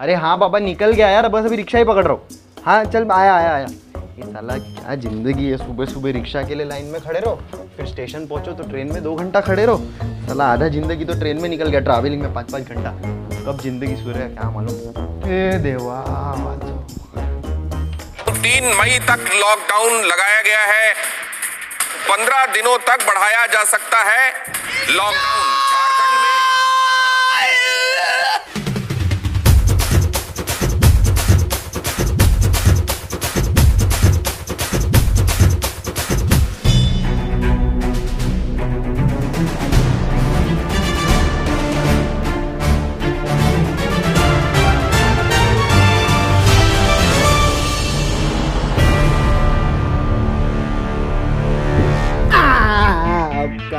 अरे 0.00 0.14
हाँ 0.14 0.36
पापा 0.38 0.58
निकल 0.58 0.92
गया 0.92 1.08
यार, 1.08 1.28
बस 1.28 1.44
अभी 1.44 1.56
रिक्शा 1.56 1.78
ही 1.78 1.84
पकड़ 1.84 2.04
रहा 2.04 2.12
हूँ। 2.12 2.62
हाँ 2.64 2.84
चल, 2.84 3.10
आया 3.12 3.34
आया 3.34 3.52
आया। 3.54 3.66
ये 4.18 4.24
साला 4.24 4.56
क्या 4.58 4.94
ज़िंदगी 4.96 5.50
है 5.50 5.56
सुबह 5.58 5.84
सुबह 5.86 6.12
रिक्शा 6.12 6.42
के 6.42 6.54
लिए 6.54 6.66
लाइन 6.66 6.86
में 6.86 7.00
खड़े 7.00 7.20
रहो, 7.20 7.34
फिर 7.76 7.86
स्टेशन 7.86 8.26
पहुंचो 8.26 8.52
तो 8.52 8.68
ट्रेन 8.70 8.92
में 8.92 9.02
दो 9.02 9.14
घंटा 9.14 9.40
खड़े 9.40 9.66
रहो। 9.66 9.76
साला 10.28 10.44
आधा 10.52 10.68
ज़िंदगी 10.68 11.04
तो 11.04 11.18
ट्रेन 11.20 11.40
में 11.42 11.48
निकल 11.48 11.68
गया 11.68 11.80
ट्रैवलिंग 11.80 12.22
में 12.22 12.32
पाँच 12.34 12.52
पाँच 12.52 12.68
घंटा। 12.68 12.90
कब 13.44 13.60
ज़िंदगी 13.62 13.96
सुधरे 13.96 14.28
क्या 14.28 14.50
मालूम? 14.50 14.76
देवा 15.62 16.00
तीन 18.32 18.72
मई 18.80 18.98
तक 19.06 19.30
लॉकडाउन 19.34 20.02
लगाया 20.04 20.42
गया 20.42 20.64
है। 20.66 20.92
पंद्रह 22.08 22.46
दिनों 22.54 22.78
तक 22.88 23.06
बढ़ाया 23.06 23.46
जा 23.48 23.64
सकता 23.68 24.02
है 24.04 24.30
लॉकडाउन 24.90 25.49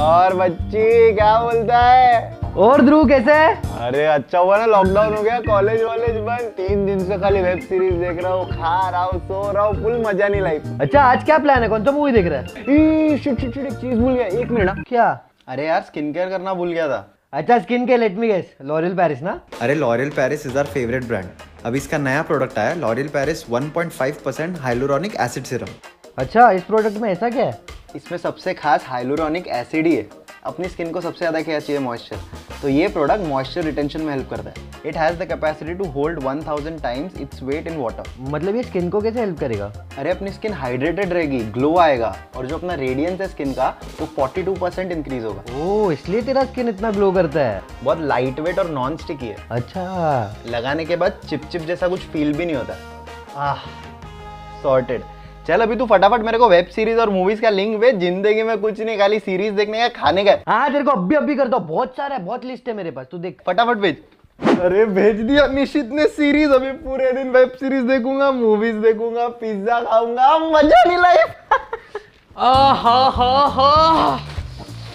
और 0.00 0.34
बच्ची 0.36 1.12
क्या 1.14 1.38
बोलता 1.42 1.78
है? 1.78 2.34
और 2.64 2.80
ध्रुव 2.84 3.06
कैसे 3.08 3.32
है? 3.32 3.54
अरे 3.86 4.04
अच्छा 4.06 4.38
हुआ 4.38 4.56
ना 4.58 4.66
लॉकडाउन 4.66 5.14
हो 5.14 5.22
गया 5.22 5.38
कॉलेज 5.40 5.82
वॉलेज 5.82 6.16
बंद। 6.26 6.50
तीन 6.56 6.84
दिन 6.86 6.98
से 7.06 7.18
खाली 7.20 7.40
वेब 7.42 7.60
सीरीज़ 7.60 7.94
देख 8.00 8.22
रहा 8.22 8.32
हूँ 8.32 8.46
खा 8.50 8.88
रहा 8.90 9.02
हूँ 9.02 9.20
सो 9.20 9.50
रहा 9.52 9.64
हूँ 9.64 9.82
फुल 9.82 9.96
मज़ा 10.06 10.28
नहीं 10.28 10.40
लाइफ 10.42 10.80
अच्छा 10.80 11.02
आज 11.02 11.24
क्या 11.24 11.38
प्लान 11.38 11.62
है? 11.62 11.68
कौन 11.68 11.84
सा 11.84 11.90
मूवी 11.92 12.12
देख 12.12 12.26
रहा 12.26 12.40
है? 12.40 12.46
ई, 12.46 13.18
शिट 13.18 13.40
शिट 13.40 13.54
शिट 13.54 13.66
एक 13.66 13.72
चीज़ 13.74 13.98
भूल 14.00 14.14
गया 14.14 14.26
एक 14.40 14.50
मिनट 14.50 14.68
हाँ। 14.68 14.82
क्या? 14.88 15.08
अरे 15.48 15.66
यार 15.66 15.82
स्किन 15.82 16.12
केयर 16.12 16.28
करना 16.28 16.54
भूल 16.54 16.72
गया 16.72 16.88
था। 16.88 17.06
अच्छा 17.32 17.58
स्किन 17.58 17.86
के 17.86 17.96
let 17.96 18.18
me 18.18 18.28
guess 18.28 18.54
L'Oreal 18.64 18.94
Paris 18.96 19.22
ना? 19.22 19.40
अरे 19.62 19.74
L'Oreal 19.74 20.10
Paris 20.16 20.46
is 20.46 20.58
our 20.58 20.66
favourite 20.74 21.04
brand 21.08 21.28
अब 21.66 21.74
इसका 21.76 21.98
नया 21.98 22.22
प्रोडक्ट 22.22 22.58
आया 22.58 22.74
L'Oreal 22.74 23.08
Paris 23.16 23.44
1.5 23.50 24.22
percent 24.24 24.58
hyaluronic 24.60 25.16
acid 25.20 25.44
serum 25.44 25.74
अच्छा 26.18 26.50
इस 26.50 26.62
प्रोडक्ट 26.64 26.96
में 27.00 27.10
ऐसा 27.10 27.30
क्या 27.30 27.44
है? 27.44 27.58
इसमें 27.96 28.18
सबसे 28.18 28.54
खास 28.54 28.84
हाइलोरॉनिक 28.86 29.46
एसिड 29.48 29.86
ही 29.86 29.94
है। 29.96 30.08
अपनी 30.44 30.68
स्किन 30.68 30.90
को 30.92 31.00
सबसे 31.00 31.18
ज़्यादा 31.18 31.40
क्या 31.42 31.58
चाहिए? 31.60 31.80
मॉइस्चर 31.82 32.16
तो 32.62 32.68
ये 32.68 32.88
प्रोडक्ट 32.88 33.24
मॉइस्चर 33.26 33.62
रिटेंशन 33.64 34.00
में 34.00 34.12
हेल्प 34.12 34.28
करता 34.30 34.50
है। 34.50 34.64
It 34.86 34.96
has 34.96 35.16
the 35.18 35.26
capacity 35.28 35.74
to 35.74 35.84
hold 35.92 36.20
1000 36.20 36.80
times 36.82 37.20
its 37.20 37.42
weight 37.42 37.66
in 37.66 37.76
water 37.76 38.10
मतलब 38.20 38.56
ये 38.56 38.62
स्किन 38.62 38.88
को 38.90 39.00
कैसे 39.00 39.20
हेल्प 39.20 39.38
करेगा? 39.40 39.72
अरे 39.98 40.10
अपनी 40.10 40.30
स्किन 40.32 40.52
हाइड्रेटेड 40.54 41.12
रहेगी 41.12 41.40
ग्लो 41.52 41.74
आएगा 41.78 42.14
और 42.36 42.46
जो 42.46 42.56
अपना 42.56 42.74
रेडियंस 42.74 43.20
है 43.20 43.28
स्किन 43.28 43.52
का 43.54 43.68
वो 44.00 44.08
42 44.18 44.58
परसेंट 44.60 44.92
इंक्रीज 44.92 45.24
होगा। 45.24 45.58
ओ 45.58 45.90
इसलिए 45.90 46.22
तेरा 46.22 46.44
स्किन 46.44 46.68
इतना 46.68 46.90
ग्लो 46.90 47.10
करता 47.12 47.40
है। 47.40 47.62
बहुत 47.82 48.00
लाइट 48.02 48.40
वेट 48.40 48.58
और 48.58 48.70
नॉन 48.70 48.96
स्टिकी 48.96 49.26
है। 49.26 49.36
अच्छा। 49.50 50.36
लगाने 50.46 50.84
के 50.84 50.96
बाद 50.96 51.20
चिप 51.28 51.48
चिप 51.52 51.62
जैसा 51.62 51.88
कुछ 51.88 52.06
फील 52.06 52.32
भी 52.32 52.46
नहीं 52.46 52.56
होता। 52.56 52.76
आह। 53.42 53.66
सॉर्टेड 54.62 55.02
चल 55.46 55.60
अभी 55.60 55.76
तू 55.76 55.86
फटाफट 55.86 56.20
मेरे 56.20 56.38
को 56.38 56.48
वेब 56.48 56.66
सीरीज़ 56.74 56.98
और 57.00 57.10
मूवीज़ 57.10 57.40
का 57.42 57.50
लिंक 57.50 57.78
भेज 57.80 57.98
ज़िंदगी 58.00 58.42
में 58.42 58.56
कुछ 58.60 58.80
नहीं 58.80 58.98
खाली 58.98 59.18
सीरीज़ 59.18 59.52
देखने 59.54 59.78
का 59.80 59.88
खाने 60.00 60.24
का। 60.24 60.30
है। 60.30 60.42
हाँ 60.48 60.70
तेरे 60.72 60.84
को 60.84 60.90
अभी 60.90 61.14
अभी 61.16 61.34
करता 61.36 61.56
हूँ। 61.56 61.66
बहुत 61.68 61.96
सारा 61.96 62.16
है 62.16 62.24
बहुत 62.24 62.44
लिस्ट 62.44 62.68
है 62.68 62.74
मेरे 62.74 62.90
पास 62.90 63.06
तू 63.10 63.18
देख। 63.18 63.42
फटाफट 63.46 63.78
भेज। 63.78 63.96
अरे 64.60 64.84
भेज 64.86 65.20
दिया 65.20 65.46
निशित 65.46 65.90
ने 65.92 66.06
सीरीज़ 66.08 66.52
अभी 66.52 66.72
पूरे 66.80 67.12
दिन 67.12 67.30
वेब 67.30 67.52
सीरीज़ 67.60 67.84
देखूँगा 67.88 68.30
मूवीज़ 68.32 68.76
देखूँगा 68.78 69.28
पिज्जा 69.40 69.80
खाऊँगा 69.82 70.38
मज़ा 70.40 70.82
नहीं 70.86 70.98
लाइफ 70.98 71.34
आहा 72.38 72.98
हा 73.10 73.46
हा। 73.54 74.18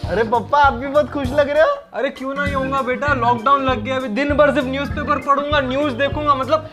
अरे 0.10 0.24
पप्पा 0.30 0.60
आप 0.60 0.74
भी 0.74 0.88
बहुत 0.88 1.12
खुश 1.12 1.32
लग 1.32 1.50
रहे 1.50 1.64
हो? 1.64 1.76
अरे 1.94 2.10
क्यों 2.12 2.34
नहीं 2.36 2.54
होऊँगा 2.54 2.82
बेटा? 2.82 3.14
लॉकडाउन 3.16 3.66
लग 3.66 3.84
गया 3.84 3.96
अभी 3.96 4.08
दिन 4.16 4.34
भर 4.38 4.54
सिर्फ़ 4.54 4.68
न्यूज़पेपर 4.68 5.22
पढ़ूँगा 5.28 5.60
न्यूज़ 5.68 5.94
देखूँगा 5.96 6.36
मतलब 6.36 6.70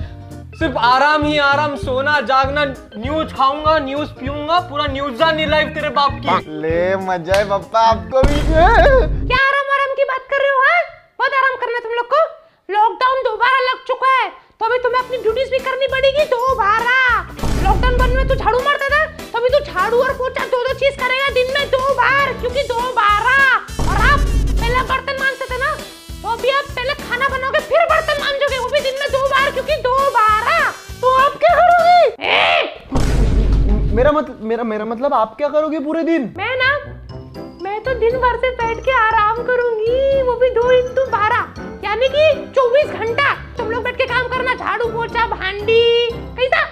सिर्फ़ 0.59 0.77
आराम 0.77 1.25
ही 1.25 1.37
आराम 1.39 1.75
सोना 1.79 2.21
जागना 2.29 2.63
न्यूज़ 2.99 3.35
खाऊँगा 3.35 3.79
न्यूज़ 3.81 4.09
पीऊँगा 4.13 4.59
पूरा 4.71 4.87
न्यूज़ 4.93 5.23
नहीं 5.25 5.47
लाइफ 5.47 5.69
तेरे 5.75 5.89
बाप 5.99 6.17
की। 6.25 6.33
ले 6.63 6.81
मज़ा 7.03 7.37
है 7.37 7.45
पप्पा 7.51 7.81
आपको 7.91 8.23
भी। 8.23 8.39
क्या 8.41 9.39
आराम 9.43 9.71
आराम 9.75 9.93
की 9.99 10.05
बात 10.11 10.25
कर 10.31 10.43
रहे 10.43 10.51
हो 10.51 10.65
हाँ? 10.65 10.81
बहुत 11.19 11.37
आराम 11.41 11.55
करना 11.61 11.79
तुम 11.85 11.93
लोग 11.99 12.07
को। 12.15 12.23
लॉकडाउन 12.69 13.23
दोबारा 13.29 13.61
लग 13.69 13.85
चुका 13.89 14.11
है 14.15 14.29
तो 14.31 14.67
अभी 14.67 14.79
तुम्हें 14.83 15.03
अपनी 15.03 15.23
ड्यूटीज़ 15.23 15.51
भी 15.51 15.59
करनी 15.69 15.87
पड़ेगी 15.95 16.25
दोबारा। 16.35 16.97
लॉकडाउन 17.65 17.97
बंद 17.99 18.17
में 18.17 18.29
तू 18.29 18.35
झाड़ू 18.35 18.59
मारता 18.61 18.89
था 18.97 19.05
तो 19.07 19.39
अभी 19.39 19.49
तू 19.49 19.65
झाड़ू 19.65 20.03
और 20.03 20.13
पोछा 20.23 20.47
दो 20.47 20.65
दो 20.69 20.75
चीज़ 20.81 20.97
करेगा 21.05 21.29
दिन 21.39 21.55
में 21.59 21.71
दो 21.77 21.95
बार 22.01 22.33
क्योंकि 22.41 22.63
दोबारा। 22.75 23.39
और 23.87 24.03
आप 24.11 24.27
पहले 24.59 24.83
बर्तन 24.91 25.23
मांजते 25.23 25.55
थे 25.55 25.59
ना 25.65 25.71
तो 26.23 26.29
अभी 26.29 26.51
आप 26.51 26.65
पहले 26.77 26.95
खाना 27.01 27.27
बनाओगे 27.29 27.59
फिर 27.67 27.85
बर्तन 27.91 28.21
मांजोगे। 28.21 28.59
वो 28.59 28.69
भी 28.69 28.81
दिन 28.81 28.95
में 29.01 29.09
दो 29.11 29.19
बार 29.29 29.51
क्योंकि 29.51 29.75
दोबारा 29.83 30.59
तो 31.03 31.13
आप 31.17 31.37
क्या 31.43 31.53
करोगे? 31.59 31.99
मेरा 33.97 34.13
मतलब 34.13 34.41
मेरा 34.45 34.65
मेरा 34.65 34.85
मतलब 34.85 35.15
आप 35.15 35.37
क्या 35.37 35.49
करोगे 35.49 35.79
पूरे 35.81 36.03
दिन? 36.03 36.23
मैं 36.39 36.57
ना 36.57 36.71
मैं 37.63 37.79
तो 37.85 37.95
दिन 38.01 38.19
भर 38.19 38.37
से 38.37 38.51
बैठ 38.57 38.85
के 38.85 38.93
आराम 38.97 39.43
करूँगी। 39.47 40.23
वो 40.23 40.35
भी 40.41 40.51
दो 40.51 40.71
इंटू 40.73 41.05
बारह 41.13 41.43
यानी 41.85 42.09
कि 42.09 42.25
चौबीस 42.55 42.91
घंटा 43.01 43.33
तुम 43.59 43.71
लोग 43.71 43.85
बैठ 43.85 43.97
के 43.97 44.07
काम 44.07 44.29
करना 44.29 44.55
झाड़ू 44.55 44.89
पोछा 44.89 45.27
भांडी 45.29 45.83
कैसा 46.39 46.65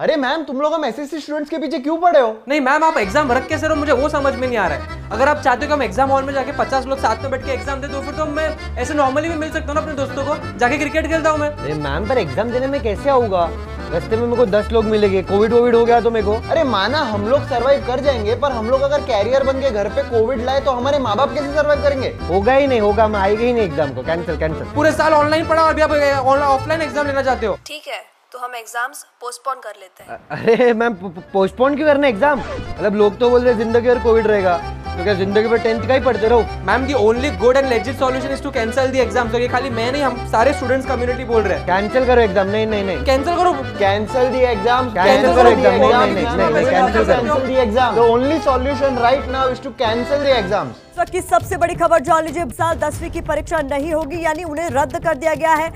अरे 0.00 0.14
मैम 0.16 0.42
तुम 0.42 0.60
लोग 0.60 0.74
हम 0.74 0.84
एस 0.84 0.98
स्टूडेंट्स 1.14 1.50
के 1.50 1.58
पीछे 1.58 1.78
क्यों 1.78 1.96
पड़े 2.00 2.20
हो? 2.20 2.28
नहीं 2.48 2.60
मैम 2.60 2.84
आप 2.84 2.96
एग्ज़ाम 2.98 3.32
रख 3.32 3.46
के 3.48 3.56
सर 3.58 3.74
मुझे 3.78 3.92
वो 3.92 4.08
समझ 4.08 4.32
में 4.34 4.46
नहीं 4.46 4.56
आ 4.58 4.66
रहा 4.68 4.78
है। 4.78 5.10
अगर 5.12 5.28
आप 5.28 5.40
चाहते 5.40 5.60
हो 5.60 5.68
कि 5.68 5.72
हम 5.72 5.82
एग्ज़ाम 5.82 6.10
हॉल 6.10 6.22
में 6.24 6.32
जाके 6.34 6.52
50 6.58 6.86
लोग 6.86 6.98
साथ 6.98 7.22
में 7.22 7.30
बैठ 7.30 7.44
के 7.46 7.50
एग्ज़ाम 7.52 7.80
दे 7.80 7.88
तो 7.88 8.00
फिर 8.02 8.14
तो 8.14 8.26
मैं 8.28 8.46
ऐसे 8.76 8.94
नॉर्मली 8.94 9.28
भी 9.28 9.34
मिल 9.34 9.50
सकता 9.50 9.72
हूँ 9.72 9.80
अपने 9.80 9.94
दोस्तों 9.94 10.24
को 10.26 10.36
जाके 10.58 10.78
क्रिकेट 10.78 11.06
खेलता 11.06 11.30
हूँ 11.30 11.38
मैं। 11.38 11.48
अरे 11.48 11.74
मैम 11.76 12.08
पर 12.08 12.18
एग्ज़ाम 12.18 12.50
देने 12.50 12.66
में 12.66 12.80
कैसे 12.82 13.10
आऊँगा? 13.10 13.48
रस्ते 13.92 14.16
में 14.16 14.22
मेरे 14.22 14.36
को 14.36 14.46
दस 14.48 14.70
लोग 14.72 14.84
मिलेंगे 14.84 15.22
कोविड 15.24 15.52
वोविड 15.52 15.74
हो 15.74 15.84
गया 15.84 16.00
तो 16.00 16.10
मेरे 16.10 16.26
को। 16.26 16.36
अरे 16.50 16.62
माना 16.66 16.98
हम 17.10 17.26
लोग 17.28 17.44
सरवाइव 17.48 17.86
कर 17.86 18.00
जाएँगे 18.00 18.34
पर 18.36 18.52
हम 18.52 18.70
लोग 18.70 18.82
अगर 18.82 19.02
कैरियर 19.06 19.44
बन 19.44 19.60
के 19.60 19.70
घर 19.70 19.88
पे 19.88 20.02
कोविड 20.10 20.44
लाए 20.44 20.60
तो 20.60 20.70
हमारे 20.70 20.98
माँ 20.98 21.16
बाप 21.16 21.34
कैसे 21.34 21.52
सरवाइव 21.54 21.82
करेंगे? 21.82 22.08
होगा 22.28 22.54
ही 22.54 22.66
नहीं 22.66 22.80
होगा 22.80 23.08
मैं 23.08 23.20
आएगा 23.20 23.42
ही 23.42 23.52
नहीं 23.52 23.64
एग्ज़ाम 23.64 23.94
को 23.94 24.02
कैंसिल 24.02 24.38
कैंसिल 24.38 24.72
पूरे 24.74 24.92
साल 24.92 25.14
ऑनलाइन 25.14 25.48
पढ़ा 25.48 25.62
और 25.62 25.70
अभी 25.70 25.82
आप 25.82 25.92
ऑफलाइन 25.92 26.82
एग्ज़ाम 26.82 27.06
लेना 27.06 27.22
चाहते 27.22 27.46
हो। 27.46 27.58
ठीक 27.66 27.88
है। 27.88 28.02
तो 28.32 28.38
हम 28.38 28.54
एग्ज़ाम्स 28.54 29.04
पोस्टपोन 29.20 29.60
कर 29.60 29.74
लेते 29.80 30.04
हैं। 30.04 30.18
अरे 30.32 30.72
मैम 30.72 30.94
पोस्टपोन 31.32 31.76
क्यों 31.76 31.86
करना 31.86 32.08
एग्ज़ाम 32.08 32.38
मतलब 32.38 32.94
लोग 32.96 33.18
तो 33.20 33.30
बोल 33.30 33.44
रहे 33.44 33.54
ज़िंदगी 33.54 33.88
और 33.88 33.98
कोविड 34.02 34.26
रहेगा। 34.26 34.56
तो 34.90 35.04
क्या 35.04 35.14
ज़िंदगी 35.14 35.48
पर 35.48 35.58
टेंथ 35.58 35.86
का 35.88 35.94
ही 35.94 36.00
पढ़ते 36.00 36.28
रहो। 36.28 36.42
Ma'am 36.66 36.86
the 36.86 36.94
only 37.00 37.30
good 37.38 37.56
and 37.56 37.66
legit 37.68 37.96
solution 37.98 38.32
is 38.32 38.42
to 38.42 38.50
cancel 38.50 38.90
the 38.90 38.98
exam 39.00 39.34
ये 39.36 39.48
खाली 39.48 39.70
मैं 39.70 39.90
नहीं 39.92 40.02
हम 40.02 40.26
सारे 40.30 40.52
स्टूडेंट्स 40.52 40.86
कम्युनिटी 40.88 41.24
बोल 41.24 41.42
रहे 41.42 41.58
हैं। 41.58 41.66
कैंसिल 41.66 42.06
करो 42.06 42.20
एग्ज़ाम 42.20 42.48
नहीं 42.48 42.66
नहीं 42.66 42.84
नहीं। 42.84 43.04
कैंसिल 43.04 43.36
करो। 43.36 43.52
कैंसिल 43.78 44.30
दी 44.32 44.44
एग्ज़ाम 44.52 44.92
Cancel 44.92 45.34
करो। 45.36 45.50
exam, 45.50 45.66
exam, 45.66 45.90
नहीं, 45.90 46.14
नहीं, 46.14 46.50
नहीं, 46.50 46.64
cancel 46.66 47.06
करो। 47.06 47.24
Cancel 47.24 47.46
the 47.46 47.60
exam 47.62 47.94
the 47.94 48.08
only 48.08 48.38
solution 48.40 48.98
right 48.98 49.28
now 49.30 49.50
is 49.50 49.62
to 49.62 49.70
cancel 49.82 50.24
the 50.24 50.30
exams 50.32 50.98
वक्त 50.98 51.12
की 51.12 51.20
सबसे 51.22 51.56
बड़ी 51.58 51.74
खबर 51.76 52.00
जान 52.02 52.24
लीजिए 52.24 52.44
साल 52.54 52.76
दसवीं 52.78 53.10
की 53.10 53.20
परीक्षा 53.28 53.60
नहीं 53.66 53.92
होगी 53.92 54.24
यानी 54.24 54.44
उन्हें 54.46 54.70
रद्द 54.72 55.04
कर 55.04 55.14
दिया 55.16 55.34
गया 55.36 55.54
है। 55.54 55.72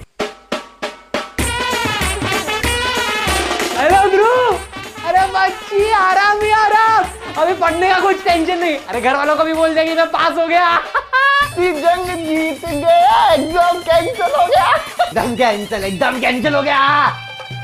बच्ची 5.35 5.91
आराम 5.93 6.41
ही 6.43 6.51
आराम। 6.55 7.05
अभी 7.43 7.55
पढ़ने 7.61 7.89
का 7.89 7.99
कुछ 8.01 8.25
टेंशन 8.25 8.59
नहीं। 8.59 8.77
अरे 8.79 9.01
घर 9.01 9.17
वालों 9.17 9.37
को 9.37 9.45
भी 9.45 9.53
बोल 9.55 9.75
देंगे 9.75 9.95
मैं 9.95 10.07
पास 10.11 10.37
हो 10.39 10.47
गया। 10.47 10.77
जंग 11.55 12.07
जीत 12.19 12.65
गया 12.65 13.33
एग्ज़ाम 13.33 13.79
कैंसिल 13.81 14.33
हो 14.37 14.47
गया। 14.47 14.75
एकदम 15.07 15.35
कैंसिल 15.37 15.85
एकदम 15.85 16.21
कैंसिल 16.21 16.55
हो 16.55 16.63
गया। 16.63 16.79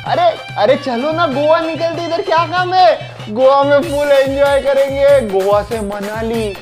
अरे 0.06 0.22
अरे 0.62 0.76
चलो 0.76 1.12
ना 1.12 1.26
गोवा 1.28 1.60
निकलते 1.60 2.04
इधर 2.04 2.22
क्या 2.22 2.44
काम 2.48 2.74
है? 2.74 2.90
गोवा 3.30 3.62
में 3.64 3.80
फुल 3.80 4.12
एंजॉय 4.12 4.60
करेंगे। 4.62 5.20
गोवा 5.30 5.62
से 5.62 5.80
मनाली 5.82 6.54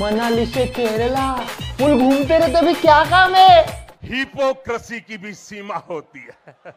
मनाली 0.00 0.46
से 0.46 0.66
केरला 0.76 1.32
फुल 1.78 1.98
घूमते 1.98 2.38
रहते 2.38 2.66
भी 2.66 2.74
क्या 2.76 3.02
काम 3.10 3.34
है? 3.34 3.60
हिपोक्रेसी 4.04 5.00
की 5.00 5.16
भी 5.18 5.32
सीमा 5.34 5.82
होती 5.90 6.18
है। 6.20 6.72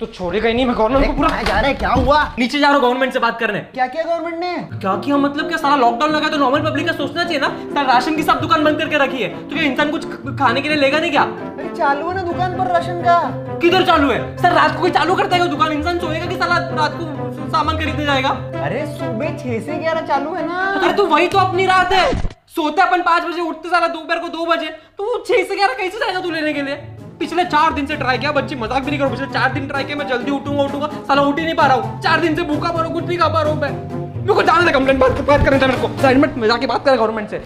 तो 0.00 0.06
छोड़ेगा 0.06 0.48
ही 0.48 0.54
नहीं 0.54 0.64
मैं 0.66 0.74
गवर्नमेंट 0.76 1.06
को 1.06 1.12
पूरा 1.12 1.42
जा 1.42 1.58
रहे 1.60 1.70
हैं? 1.70 1.78
क्या 1.78 1.90
हुआ? 1.90 2.22
नीचे 2.38 2.58
जा 2.58 2.66
रहा 2.66 2.76
हूँ 2.76 2.82
गवर्नमेंट 2.82 3.12
से 3.12 3.18
बात 3.18 3.38
करने। 3.40 3.58
क्या 3.74 3.86
किया 3.86 4.02
गवर्नमेंट 4.04 4.38
ने? 4.40 4.78
क्या 4.80 4.94
किया? 4.96 5.16
मतलब 5.16 5.48
क्या 5.48 5.58
सारा 5.58 5.76
लॉकडाउन 5.76 6.12
लगा 6.12 6.28
तो 6.28 6.36
नॉर्मल 6.36 6.60
पब्लिक 6.62 6.86
का 6.86 6.92
सोचना 6.92 7.24
चाहिए 7.24 7.40
ना? 7.40 7.48
सारा 7.74 7.92
राशन 7.92 8.16
की 8.16 8.22
सब 8.22 8.40
दुकान 8.40 8.64
बंद 8.64 8.78
करके 8.78 8.98
रखी 8.98 9.22
है। 9.22 9.28
तो 9.40 9.54
क्या 9.54 9.64
इंसान 9.64 9.90
कुछ 9.90 10.04
खाने 10.38 10.60
के 10.60 10.68
लिए 10.68 10.78
लेगा 10.78 10.98
नहीं 10.98 11.10
क्या? 11.10 11.22
अरे 11.22 11.68
चालू 11.76 12.08
है 12.08 12.14
ना 12.14 12.22
दुकान 12.22 12.56
पर 12.58 12.72
राशन 12.72 13.00
का। 13.02 13.18
किधर 13.62 13.86
चालू 13.86 14.10
है? 14.10 14.36
सर 14.36 14.52
रात 14.52 14.78
को 14.80 14.88
चालू 14.90 15.14
करता 15.14 15.36
है 15.36 15.48
दुकान? 15.48 15.72
इंसान 15.72 15.98
सोएगा 15.98 16.26
कि 16.26 16.36
सारा 16.36 16.58
रात 16.76 16.98
को 16.98 17.48
सामान 17.50 17.78
खरीदने 17.78 18.04
जाएगा? 18.04 18.28
अरे 18.64 18.86
सुबह 18.88 19.36
छह 19.38 19.60
से 19.60 19.78
ग्यारह 19.78 20.06
चालू 20.06 20.34
है 20.34 20.46
ना। 20.46 20.62
अरे 20.74 20.92
तो 20.92 21.06
वही 21.06 21.28
तो 21.28 21.38
अपनी 21.38 21.66
रात 21.66 21.92
है। 21.92 22.34
सोते 22.56 22.82
अपन 22.82 23.02
पाँच 23.02 23.24
बजे 23.24 23.40
उठते 23.40 23.68
सारा 23.68 23.86
दोपहर 23.88 24.18
को 24.18 24.28
दो 24.28 24.44
बजे। 24.46 24.68
तो 24.98 25.04
वो 25.04 25.24
छह 25.28 25.42
से 25.42 25.56
ग्यारह 25.56 25.74
कैसे 25.74 25.98
जाएगा 25.98 26.20
तू 26.20 26.30
लेने 26.30 26.52
के 26.52 26.62
लिए? 26.62 26.74
पिछले 27.18 27.44
चार 27.46 27.72
दिन 27.74 27.86
से 27.86 27.96
ट्राई 27.96 28.18
किया 28.18 28.32
बच्ची 28.32 28.54
मज़ाक 28.56 28.82
भी 28.82 28.90
नहीं 28.90 28.98
करो 29.00 29.08
पिछले 29.10 29.26
चार 29.34 29.52
दिन 29.52 29.66
ट्राई 29.68 29.84
किया 29.84 29.96
मैं 29.96 30.06
जल्दी 30.08 30.30
उठूँगा 30.30 30.62
उठूँगा 30.62 30.88
साला 31.08 31.22
उठ 31.22 31.38
ही 31.38 31.44
नहीं 31.44 31.54
पा 31.56 31.66
रहा 31.66 31.76
हूँ। 31.76 32.00
चार 32.02 32.20
दिन 32.20 32.36
से 32.36 32.42
भूखा 32.44 32.70
पा 32.70 32.80
रहा 32.80 32.86
हूँ 32.86 32.94
कुछ 32.94 33.04
नहीं 33.04 33.18
खा 33.18 33.28
पा 33.28 33.42
रहा 33.42 33.52
हूँ 33.52 33.60
मैं। 33.60 33.70
मेरे 34.16 34.34
को 34.34 34.42
जाने 34.42 34.64
दे 34.64 34.72
कंप्लेंट 34.72 35.00
बात 35.00 35.20
बात 35.28 35.44
करने 35.44 35.58
दे 35.58 35.66
मेरे 35.66 35.80
को। 35.80 35.88
असाइनमेंट 35.88 36.36
में 36.36 36.48
जाके 36.48 36.66
बात 36.66 36.84
करें 36.84 36.98
गवर्नमेंट 36.98 37.30
से। 37.30 37.38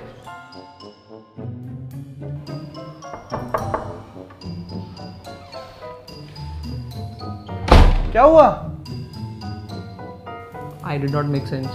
क्या 8.13 8.23
हुआ? 8.23 8.47
I 10.85 10.99
did 10.99 11.11
not 11.11 11.25
make 11.27 11.47
sense 11.47 11.67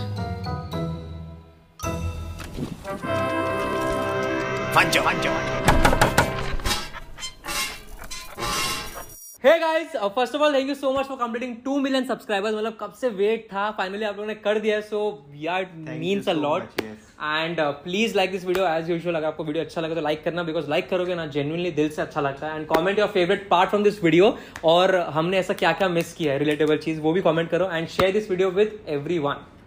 hey 9.46 9.58
guys 9.60 9.96
first 10.16 10.36
of 10.36 10.42
all 10.44 10.54
thank 10.54 10.70
you 10.70 10.76
so 10.76 10.92
much 10.94 11.06
for 11.06 11.18
completing 11.18 11.56
2 11.66 11.78
million 11.82 12.06
subscribers 12.06 12.54
मतलब 12.56 12.78
कब 12.80 12.94
से 13.02 13.10
वेट 13.18 13.44
था? 13.52 13.70
फाइनली 13.78 14.06
आप 14.06 14.16
लोगों 14.16 14.28
ने 14.28 14.36
कर 14.36 14.60
दिया 14.60 14.80
so 14.82 15.02
we 15.32 15.46
are 15.56 15.66
means 15.76 16.30
a 16.30 16.34
lot 16.34 16.82
and 16.82 17.60
please 17.84 18.16
like 18.16 18.32
this 18.32 18.46
video 18.46 18.66
as 18.68 18.90
usual 18.90 19.16
अगर 19.16 19.28
आपको 19.28 19.44
वीडियो 19.44 19.64
अच्छा 19.64 19.82
लगे 19.82 19.96
तो 19.96 20.02
लाइक 20.02 20.24
करना 20.24 20.44
बिकॉज़ 20.44 20.70
लाइक 20.70 20.90
करोगे 20.90 21.16
ना 21.16 21.26
जेन्युइनली 21.36 21.72
दिल 21.72 21.90
से 21.90 22.02
अच्छा 22.02 22.22
लगता 22.22 22.48
है. 22.48 22.56
And 22.56 22.68
comment 22.70 23.00
your 23.00 23.08
favourite 23.10 23.48
part 23.50 23.70
from 23.70 23.84
this 23.84 24.04
video 24.04 24.36
और 24.72 24.96
हमने 25.20 25.38
ऐसा 25.40 25.54
क्या 25.62 25.74
क्या 25.74 25.90
मिस 25.90 26.14
किया 26.14 26.34
है 26.34 26.40
रिलेटेबल 26.40 26.78
चीज़ 26.88 27.00
वो 27.02 27.14
भी 27.14 27.22
कॉमेंट 27.30 27.50
करो 27.50 27.70
and 27.72 27.88
share 27.98 28.12
this 28.14 28.30
video 28.32 28.50
with 28.52 28.80
every 28.98 29.20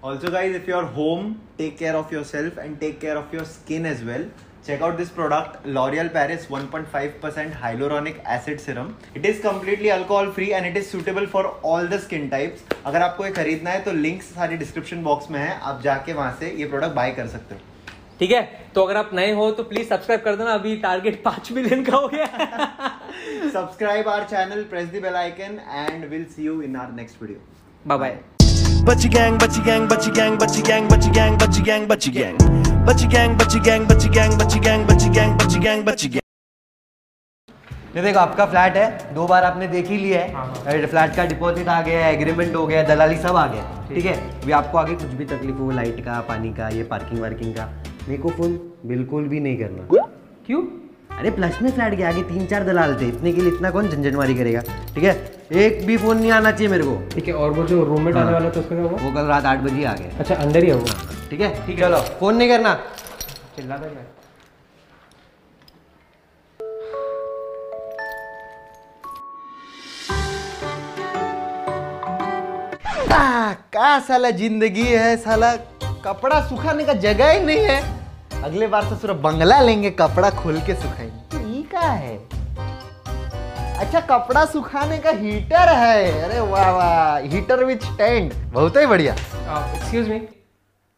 Also, 0.08 0.28
guys, 0.32 0.52
if 0.56 0.68
you're 0.70 0.88
home, 0.98 1.30
take 1.60 1.72
care 1.78 1.96
of 2.00 2.12
yourself 2.14 2.58
and 2.64 2.76
take 2.82 3.00
care 3.00 3.16
of 3.20 3.32
your 3.36 3.46
skin 3.54 3.86
as 3.92 4.04
well. 4.10 4.28
check 4.68 4.82
out 4.86 4.98
this 5.00 5.10
product 5.18 5.66
L'Oreal 5.66 6.08
Paris 6.12 6.46
1.5% 6.54 7.54
Hyaluronic 7.60 8.18
Acid 8.24 8.60
Serum. 8.60 8.90
It 9.14 9.24
is 9.24 9.40
completely 9.40 9.90
alcohol 9.90 10.30
free 10.30 10.52
and 10.52 10.66
it 10.66 10.76
is 10.76 10.90
suitable 10.90 11.26
for 11.26 11.44
all 11.70 11.86
the 11.92 11.98
skin 12.02 12.28
types. 12.34 12.66
अगर 12.86 13.02
आपको 13.02 13.24
ये 13.24 13.30
खरीदना 13.38 13.70
है 13.70 13.80
तो 13.84 13.92
link 13.92 14.22
सारे 14.22 14.56
description 14.56 15.02
box 15.04 15.30
में 15.30 15.40
है। 15.40 15.58
आप 15.60 15.80
जाके 15.82 16.12
वहाँ 16.12 16.36
से 16.40 16.50
ये 16.58 16.68
प्रोडक्ट 16.68 16.94
बाय 16.94 17.10
कर 17.20 17.26
सकते 17.36 17.54
हो। 17.54 17.60
ठीक 18.20 18.30
है? 18.30 18.42
तो 18.74 18.84
अगर 18.84 18.96
आप 18.96 19.10
नए 19.14 19.32
हो 19.34 19.50
तो 19.50 19.64
प्लीज़ 19.64 19.88
सब्सक्राइब 19.88 20.22
कर 20.24 20.36
देना। 20.36 20.54
अभी 20.54 20.76
टारगेट 20.86 21.22
पाँच 21.24 21.52
मिलियन 21.52 21.84
का 21.84 21.96
हो 21.96 22.08
गया। 22.14 22.26
Subscribe 23.52 24.08
our 24.08 24.24
channel 24.24 24.62
press 24.70 24.88
the 24.88 25.00
bell 25.00 25.16
icon 25.16 25.60
and 25.68 26.04
will 26.10 26.24
see 26.34 26.46
you 26.46 26.60
in 26.62 26.76
our 26.76 26.92
next 26.92 27.22
video 27.22 27.38
bye 27.86 27.98
bye 27.98 28.18
Butchie 28.88 29.10
gang, 29.10 29.36
butchie 29.36 29.62
gang, 29.62 29.86
butchie 29.86 30.10
gang, 30.10 30.38
butchie 30.38 30.62
gang, 30.62 30.88
butchie 30.88 31.12
gang, 31.12 31.36
butchie 31.36 31.62
gang, 31.62 31.86
butchie 31.86 32.10
gang. 32.10 32.36
Butchie 32.86 33.06
gang, 33.06 33.36
butchie 33.36 33.62
gang, 33.62 33.84
butchie 33.84 34.10
gang, 34.10 34.32
butchie 34.32 34.62
gang, 34.62 34.86
butchie 34.86 35.12
gang, 35.12 35.36
butchie 35.36 35.60
gang, 35.62 35.82
butchie 35.84 36.08
gang. 36.08 36.22
ये 37.96 38.02
देखो 38.02 38.18
आपका 38.20 38.46
flat 38.46 38.76
है 38.76 39.14
दो 39.14 39.26
बार 39.26 39.44
आपने 39.44 39.66
देख 39.68 39.88
ही 39.90 39.96
लिया 39.98 40.20
है 40.20 40.86
flat 40.86 41.14
का 41.16 41.24
डिपॉजिट 41.26 41.68
आ 41.68 41.80
गया 41.82 42.08
एग्रीमेंट 42.08 42.54
हो 42.56 42.66
गया 42.66 42.82
दलाली 42.88 43.16
सब 43.18 43.36
आ 43.36 43.46
गया 43.52 43.86
ठीक 43.88 44.04
है 44.04 44.14
अभी 44.42 44.52
आपको 44.60 44.78
आगे 44.78 44.94
कुछ 44.94 45.14
भी 45.18 45.24
तकलीफ़ 45.26 45.56
हो 45.58 45.70
लाइट 45.80 46.00
का 46.04 46.20
पानी 46.28 46.52
का 46.54 46.68
ये 46.76 46.82
पार्किंग 46.90 47.20
वार्किंग 47.22 47.54
का 47.54 47.70
मेरे 48.08 48.22
को 48.22 48.30
फ़ोन 48.38 48.58
बिल्कुल 48.86 49.28
भी 49.28 49.40
नहीं 49.40 49.58
करना 49.58 50.00
क्यों 50.46 50.62
अरे 51.18 51.30
प्लस 51.32 51.62
में 51.62 51.70
फ्लैट 51.70 51.96
के 51.96 52.04
आगे 52.12 52.22
तीन 52.24 52.46
चार 52.46 52.64
दलाल 52.64 53.00
थे 53.00 53.08
इतने 53.08 53.32
के 53.32 53.40
लिए 53.40 53.52
इतना 53.52 53.70
कौन 53.70 53.88
झंझटमारी 53.88 54.34
करेगा 54.34 54.62
ठीक 54.94 55.04
है 55.04 55.37
एक 55.50 55.86
भी 55.86 55.96
फ़ोन 55.96 56.18
नहीं 56.18 56.30
आना 56.32 56.50
चाहिए 56.50 56.68
मेरे 56.68 56.84
को। 56.84 56.94
ठीक 57.10 57.28
है 57.28 57.34
और 57.34 57.50
वो 57.50 57.62
जो 57.66 57.84
रूममेट 57.84 58.16
आने 58.16 58.32
वाला 58.32 58.50
था 58.50 58.60
उसका 58.60 58.76
क्या 58.76 58.84
वो 58.84 59.12
कल 59.12 59.26
रात 59.26 59.44
आठ 59.46 59.58
बजे 59.60 59.84
आ 59.84 59.94
गया। 59.94 60.18
अच्छा 60.18 60.34
अंदर 60.34 60.64
ही 60.64 60.68
है 60.70 60.74
वो 60.74 60.86
ठीक 61.30 61.40
है? 61.40 61.48
ठीक 61.66 61.78
है। 61.78 61.82
चलो 61.82 62.00
फ़ोन 62.20 62.36
नहीं 62.36 62.48
करना। 62.48 62.74
चिल्ला 63.56 63.76
था 63.76 63.88
क्या 63.88 64.04
का 73.72 73.98
साला 74.00 74.30
ज़िंदगी 74.32 74.84
है 74.84 75.16
साला। 75.16 75.54
कपड़ा 76.04 76.40
सुखाने 76.48 76.84
का 76.84 76.92
जगह 77.02 77.30
ही 77.30 77.40
नहीं 77.44 77.64
है। 77.64 78.42
अगले 78.44 78.66
बार 78.66 78.84
से 78.84 78.96
सिर्फ़ 78.96 79.16
बंगला 79.20 79.60
लेंगे 79.60 79.90
कपड़ा 80.00 80.30
खोल 80.32 80.60
के 80.60 80.74
सुखाएँगे। 80.74 81.20
तो 81.32 81.48
ये 81.48 81.62
का 81.72 81.80
है? 81.80 82.37
अच्छा 83.78 84.00
कपड़ा 84.00 84.44
सुखाने 84.44 84.98
का 84.98 85.10
हीटर 85.10 85.68
है। 85.74 86.22
अरे 86.22 86.40
वाह 86.40 86.70
वाह 86.72 87.16
हीटर 87.32 87.64
विथ 87.64 87.84
स्टैंड 87.84 88.32
बहुत 88.52 88.76
ही 88.76 88.86
बढ़िया। 88.86 89.12
एक्सक्यूज 89.12 90.08
मी 90.08 90.20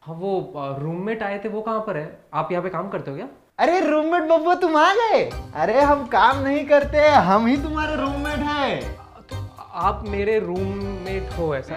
हाँ 0.02 0.14
वो 0.16 0.52
रूममेट 0.78 1.22
आए 1.22 1.38
थे 1.44 1.48
वो 1.48 1.60
कहाँ 1.60 1.80
पर 1.86 1.96
है? 1.96 2.18
आप 2.34 2.52
यहाँ 2.52 2.62
पे 2.62 2.68
काम 2.68 2.88
करते 2.88 3.10
हो 3.10 3.16
क्या? 3.16 3.26
अरे 3.58 3.80
रूममेट 3.80 4.22
बब्बू 4.22 4.54
तुम 4.60 4.76
आ 4.76 4.92
गए? 4.94 5.22
अरे 5.54 5.80
हम 5.80 6.06
काम 6.06 6.38
नहीं 6.42 6.64
करते 6.66 7.08
हम 7.26 7.46
ही 7.46 7.56
तुम्हारे 7.56 7.96
रूममेट 7.96 8.46
हैं। 8.48 8.80
तो 9.28 9.36
आप 9.80 10.04
मेरे 10.08 10.38
रूममेट 10.38 11.38
हो 11.38 11.54
ऐसा? 11.54 11.74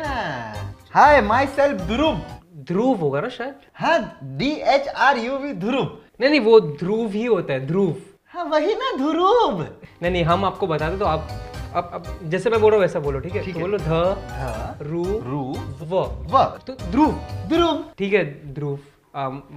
हाय 0.94 1.22
माई 1.22 1.48
सेल्फ 1.56 1.82
ध्रुव। 1.82 2.22
ध्रुव 2.68 2.96
होगा 2.96 3.22
ना 3.22 3.30
शायद? 3.30 3.54
हाँ 3.76 4.00
D 4.38 4.52
H 4.76 4.88
R 4.88 5.18
U 5.18 5.38
V 5.38 5.54
Dhruv. 5.56 5.98
नहीं 6.22 6.30
नहीं 6.30 6.40
वो 6.40 6.60
ध्रुव 6.62 7.08
ही 7.12 7.26
होता 7.26 7.54
है 7.54 7.66
ध्रुव। 7.68 7.96
हाँ 8.34 8.44
वही 8.44 8.74
ना 8.76 8.92
ध्रुव। 8.98 9.62
नहीं 9.62 10.12
नहीं 10.12 10.24
हम 10.26 10.46
आपको 10.46 10.68
बताते 10.68 10.98
तो 10.98 11.06
आप 11.06 11.28
अब 11.76 11.90
अब 11.94 12.04
जैसे 12.30 12.50
मैं 12.50 12.60
बोल 12.62 12.72
रहा 12.72 12.78
हूँ 12.78 12.82
वैसा 12.82 13.00
बोलो 13.00 13.20
ठीक 13.20 13.36
है? 13.36 13.44
ठीक 13.46 13.54
तो 13.54 13.60
बोलो 13.60 13.78
ध 13.78 14.82
रू 14.82 15.04
रू 15.26 15.42
व। 15.82 16.04
व। 16.32 16.44
तो 16.68 16.74
ध्रुव। 16.92 17.12
ध्रुव। 17.50 17.84
ठीक 17.98 18.14
है 18.14 18.24
ध्रुव। 18.54 18.80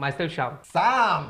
माई 0.01 0.11
सेल्फ 0.11 0.33
श्याम 0.35 0.57
साम 0.65 1.27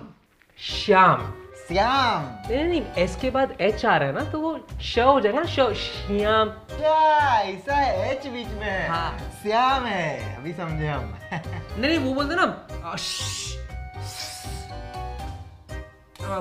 श्याम। 0.58 1.32
श्याम। 1.68 2.22
नहीं 2.50 2.64
नहीं 2.64 2.82
एस 3.04 3.16
के 3.20 3.30
बाद 3.30 3.56
एच 3.60 3.84
आ 3.84 3.96
रहा 3.96 4.08
है 4.08 4.14
ना 4.14 4.24
तो 4.30 4.40
वो 4.40 4.58
श 4.82 4.98
हो 4.98 5.20
जाएगा 5.20 5.40
ना 5.40 5.46
श 5.46 5.72
श्याम। 5.82 6.48
क्या 6.72 7.40
ऐसा 7.40 7.74
है 7.74 8.10
एच 8.10 8.26
बीच 8.26 8.48
में 8.60 8.66
है। 8.66 8.88
हाँ। 8.88 9.18
श्याम 9.42 9.84
है 9.86 10.36
अभी 10.36 10.52
समझे 10.52 10.86
हम। 10.86 11.14
नहीं 11.32 11.88
नहीं 11.88 11.98
वो 11.98 12.14
बोलते 12.14 12.34
ना 12.34 12.44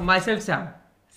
माई 0.02 0.20
सेल्फ 0.20 0.46
श्याम 0.46 0.68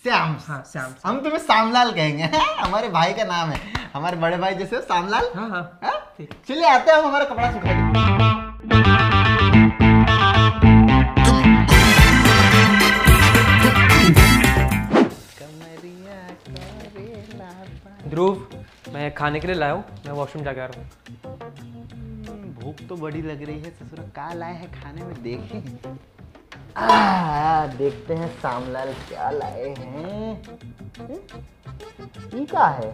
श्याम 0.05 0.37
हाँ 0.47 0.63
श्याम 0.73 0.93
हम 1.05 1.21
तुम्हें 1.23 1.39
श्यामलाल 1.39 1.93
कहेंगे। 1.93 2.25
हमारे 2.59 2.89
भाई 2.89 3.13
का 3.15 3.25
नाम 3.25 3.51
है। 3.51 3.61
हमारे 3.95 4.17
बड़े 4.17 4.37
भाई 4.37 4.55
जैसे 4.55 4.77
हो, 4.77 4.83
सामलाल 4.83 5.31
हाँ 5.37 5.49
हाँ। 5.51 5.63
हाँ? 5.85 5.99
चलिए 6.21 6.69
आते 6.69 6.91
हैं 6.91 6.99
हम 6.99 7.07
हमारा 7.09 7.25
कपड़ा 7.25 7.53
सुखा 7.53 8.77
ध्रुव 18.09 18.47
मैं 18.93 19.11
खाने 19.15 19.41
के 19.41 19.47
लिए 19.47 19.57
लाया 19.57 19.73
हूँ। 19.73 19.85
मैं 20.07 20.13
वॉशरूम 20.13 20.45
जाके 20.45 20.61
आ 20.61 20.67
रहा 20.67 20.81
हूँ। 20.81 22.55
भूख 22.61 22.87
तो 22.89 22.97
बड़ी 22.97 23.23
लग 23.23 23.43
रही 23.43 23.61
है। 23.61 23.71
ससुरा 23.71 24.03
का 24.17 24.33
लाए 24.35 24.55
हैं 24.55 24.71
खाने 24.73 25.05
में 25.05 25.23
देखें। 25.23 26.18
देखते 26.79 28.15
हैं 28.15 28.29
सामलाल 28.41 28.93
क्या 29.09 29.31
लाए 29.31 29.69
हैं। 29.69 30.43
ये 32.35 32.45
क्या 32.45 32.65
है? 32.65 32.91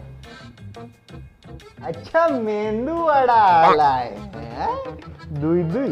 अच्छा 1.85 2.27
मेंदू 2.27 2.93
वड़ा 2.93 3.73
लाए 3.75 4.09
हैं। 4.35 5.39
दुई 5.41 5.63
दुई। 5.63 5.91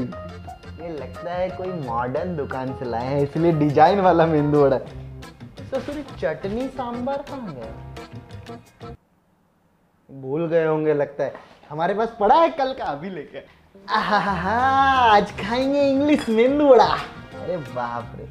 ये 0.81 0.89
लगता 0.89 1.31
है 1.31 1.49
कोई 1.49 1.67
मॉडर्न 1.67 2.35
दुकान 2.37 2.73
से 2.73 2.85
लाए 2.85 3.05
हैं, 3.05 3.21
इसलिए 3.21 3.51
डिज़ाइन 3.51 3.99
वाला 3.99 4.25
मेंदू 4.25 4.63
वड़ा। 4.63 4.77
ससुरी 5.71 6.03
चटनी 6.19 6.67
सांबर 6.67 7.21
कहाँ 7.29 7.53
गया? 7.53 8.95
भूल 10.09 10.47
गए 10.47 10.65
होंगे, 10.65 10.93
लगता 10.93 11.23
है। 11.23 11.33
हमारे 11.69 11.93
पास 11.93 12.15
पड़ा 12.19 12.35
है 12.35 12.49
कल 12.49 12.73
का, 12.73 12.85
अभी 12.85 13.09
लेके। 13.09 13.39
आज 13.89 15.31
खाएँगे 15.41 15.89
इंग्लिश 15.89 16.29
मेंदू 16.29 16.67
वड़ा। 16.67 16.95
अरे 17.43 17.55
बाप 17.57 18.11
रे। 18.17 18.25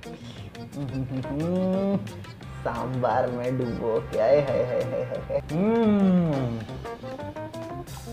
सांबार 2.65 3.27
में 3.31 3.59
डुबो 3.59 3.99
क्या? 4.13 4.25
है 4.25 4.41
है 4.41 4.63
है 4.67 4.83
है 4.83 5.01
है 5.07 5.19
है। 5.29 5.39
हम्म, 5.53 6.59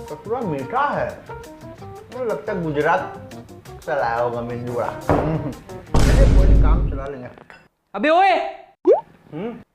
तो 0.10 0.16
पूरा 0.16 0.40
मीठा 0.42 0.82
है। 0.90 1.10
मुझे 1.32 2.26
लगता 2.26 2.54
है 2.54 2.64
गुजरात 2.64 3.32
से 3.86 3.96
लाया 3.96 4.18
होगा 4.18 4.42
वड़ा 4.42 4.88
हम्म, 5.10 5.52
कोई 6.38 6.62
काम 6.64 6.90
चला 6.90 7.06
लेंगे। 7.06 7.30
अबे 7.96 8.10
ओए! 8.10 8.34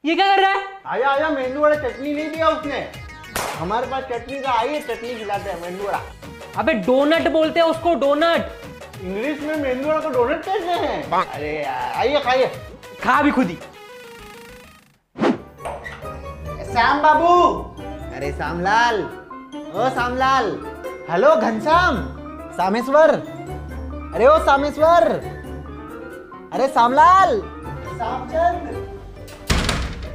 ये 0.07 0.15
क्या 0.15 0.27
कर 0.27 0.43
रहा 0.43 0.51
है? 0.51 0.63
आया 0.87 1.11
आया 1.11 1.29
मेंदू 1.31 1.61
वड़ा 1.61 1.77
चटनी 1.77 2.13
नहीं 2.15 2.29
दिया 2.31 2.49
उसने। 2.49 2.81
हमारे 3.59 3.87
पास 3.87 4.05
चटनी 4.13 4.41
का 4.41 4.59
आई 4.61 4.69
है 4.69 4.81
चटनी 4.81 5.15
खिलाते 5.15 5.51
हैं 5.51 5.61
मेंदू 5.63 5.87
वड़ा 5.87 6.01
अबे 6.59 6.73
डोनट 6.89 7.29
बोलते 7.33 7.61
हैं 7.61 7.67
उसको 7.67 7.95
डोनट। 7.95 8.51
इंग्लिश 9.05 9.41
में 9.41 9.57
मेंदू 9.57 9.89
को 10.03 10.11
डोनट 10.11 10.45
कहते 10.45 10.75
हैं? 10.83 11.11
अरे 11.13 11.51
यार 11.63 11.93
आइए 11.95 12.21
खाइए। 12.21 12.47
खा 13.03 13.21
भी 13.23 13.31
खुद 13.31 13.49
ही। 13.49 13.57
श्याम 16.71 17.03
बाबू। 17.03 17.35
अरे 18.17 18.33
श्यामलाल 18.33 19.03
ओ 19.03 19.89
श्यामलाल। 19.91 20.47
हेलो 21.11 21.35
घनश्याम। 21.37 21.99
सामेश्वर 22.57 23.11
अरे 24.15 24.27
ओ 24.27 24.39
सामेश्वर 24.47 25.09
अरे 26.53 26.69
श्यामलाल। 26.69 27.41
श्यामचंद। 27.41 28.63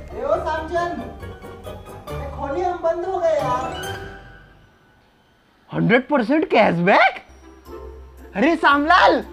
अरे 0.10 0.24
ओ 0.24 0.36
श्यामचंद। 0.44 0.98
खोलिए 2.36 2.66
हम 2.66 2.80
बंद 2.84 3.06
हो 3.06 3.20
गए 3.20 3.36
यार। 3.36 3.72
हंड्रेड 5.72 6.08
परसेंट 6.08 6.50
कैशबैक 6.52 7.26
अरे 8.36 8.56
सामलाल 8.56 9.24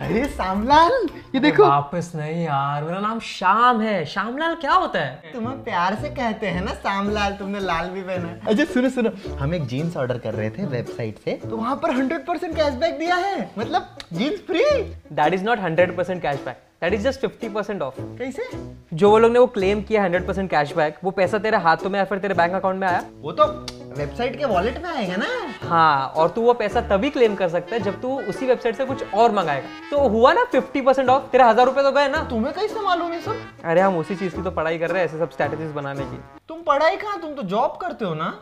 अरे 0.00 0.24
सामलाल 0.28 0.92
ये 1.34 1.40
देखो। 1.40 1.64
वापस 1.64 2.10
नहीं 2.14 2.44
यार 2.44 2.84
मेरा 2.84 2.98
नाम 3.00 3.18
श्याम 3.20 3.80
है। 3.80 4.04
श्यामलाल 4.04 4.54
क्या 4.54 4.72
होता 4.72 5.00
है? 5.00 5.32
तुम्हें 5.34 5.62
प्यार 5.64 5.94
से 5.94 6.08
कहते 6.10 6.46
हैं 6.46 6.64
ना 6.64 6.72
श्यामलाल 6.72 7.32
तुमने 7.32 7.60
लाल 7.60 7.90
भी 7.90 8.02
पहना 8.02 8.28
है। 8.28 8.40
अच्छा 8.46 8.64
सुनो 8.72 8.88
सुनो। 8.88 9.10
हम 9.36 9.54
एक 9.54 9.66
जीन्स 9.66 9.96
ऑर्डर 9.96 10.18
कर 10.18 10.34
रहे 10.34 10.50
थे 10.50 10.66
वेबसाइट 10.66 11.18
से 11.24 11.38
तो 11.44 11.56
वहाँ 11.56 11.76
पर 11.76 11.94
हंड्रेड 11.96 12.26
परसेंट 12.26 12.54
कैशबैक 12.56 12.98
दिया 12.98 13.16
है। 13.16 13.50
मतलब 13.58 13.96
jeans 14.12 14.40
free 14.46 14.64
that 15.12 15.34
is 15.34 15.44
not 15.44 15.58
hundred 15.60 15.96
percent 15.96 16.22
cashback 16.22 16.62
that 16.84 16.94
is 16.94 17.02
just 17.02 17.20
fifty 17.20 17.48
percent 17.48 17.82
off 17.82 17.94
कैसे? 18.18 18.42
जो 18.94 19.10
वो 19.10 19.18
लोग 19.18 19.30
ने 19.32 19.38
वो 19.38 19.46
क्लेम 19.48 19.80
किया 19.82 20.02
हंड्रेड 20.02 20.26
परसेंट 20.26 20.50
कैशबैक 20.50 20.96
वो 21.04 21.10
पैसा 21.12 21.38
तेरे 21.38 21.56
हाथों 21.58 21.90
में 21.90 21.98
या 21.98 22.04
फिर 22.04 22.18
तेरे 22.18 22.34
बैंक 22.34 22.54
अकाउंट 22.54 22.80
में 22.80 22.86
आया? 22.88 23.02
वो 23.20 23.32
तो 23.32 23.46
वेबसाइट 23.96 24.36
के 24.38 24.44
वॉलेट 24.44 24.82
में 24.82 24.90
आएगा 24.90 25.16
ना। 25.16 25.26
हाँ 25.62 26.06
और 26.08 26.28
तू 26.30 26.42
वो 26.42 26.54
पैसा 26.54 26.80
तभी 26.88 27.10
क्लेम 27.10 27.34
कर 27.34 27.48
सकता 27.48 27.74
है 27.76 27.80
जब 27.82 28.00
तू 28.00 28.18
उसी 28.20 28.46
वेबसाइट 28.46 28.76
से 28.76 28.84
कुछ 28.84 29.12
और 29.14 29.32
मंगाएगा। 29.32 29.68
तो 29.90 30.08
हुआ 30.08 30.32
ना 30.32 30.44
फिफ्टी 30.52 30.80
परसेंट 30.80 31.08
ऑफ़ 31.08 31.30
तेरे 31.32 31.44
हज़ार 31.44 31.66
रुपए 31.66 31.82
तो 31.82 31.92
गए 31.92 32.08
ना। 32.08 32.22
तुम्हें 32.30 32.54
कैसे 32.54 32.80
मालूम 32.80 33.12
है 33.12 33.20
सब? 33.20 33.40
अरे 33.64 33.80
हम 33.80 33.96
उसी 33.98 34.16
चीज़ 34.16 34.36
की 34.36 34.42
तो 34.42 34.50
पढ़ाई 34.50 34.78
कर 34.78 34.90
रहे 34.90 34.98
हैं 34.98 35.08
ऐसे 35.08 35.18
सब 35.18 35.30
स्ट्रेटेजीज 35.30 35.70
बनाने 35.72 36.04
की। 36.04 36.18
तुम 36.48 36.62
पढ़ाई 36.62 36.96
कहाँ 36.96 37.20
तुम 37.20 37.34
तो 37.34 37.42
जॉब 37.44 37.78
करते 37.80 38.04
हो 38.04 38.14
ना। 38.14 38.34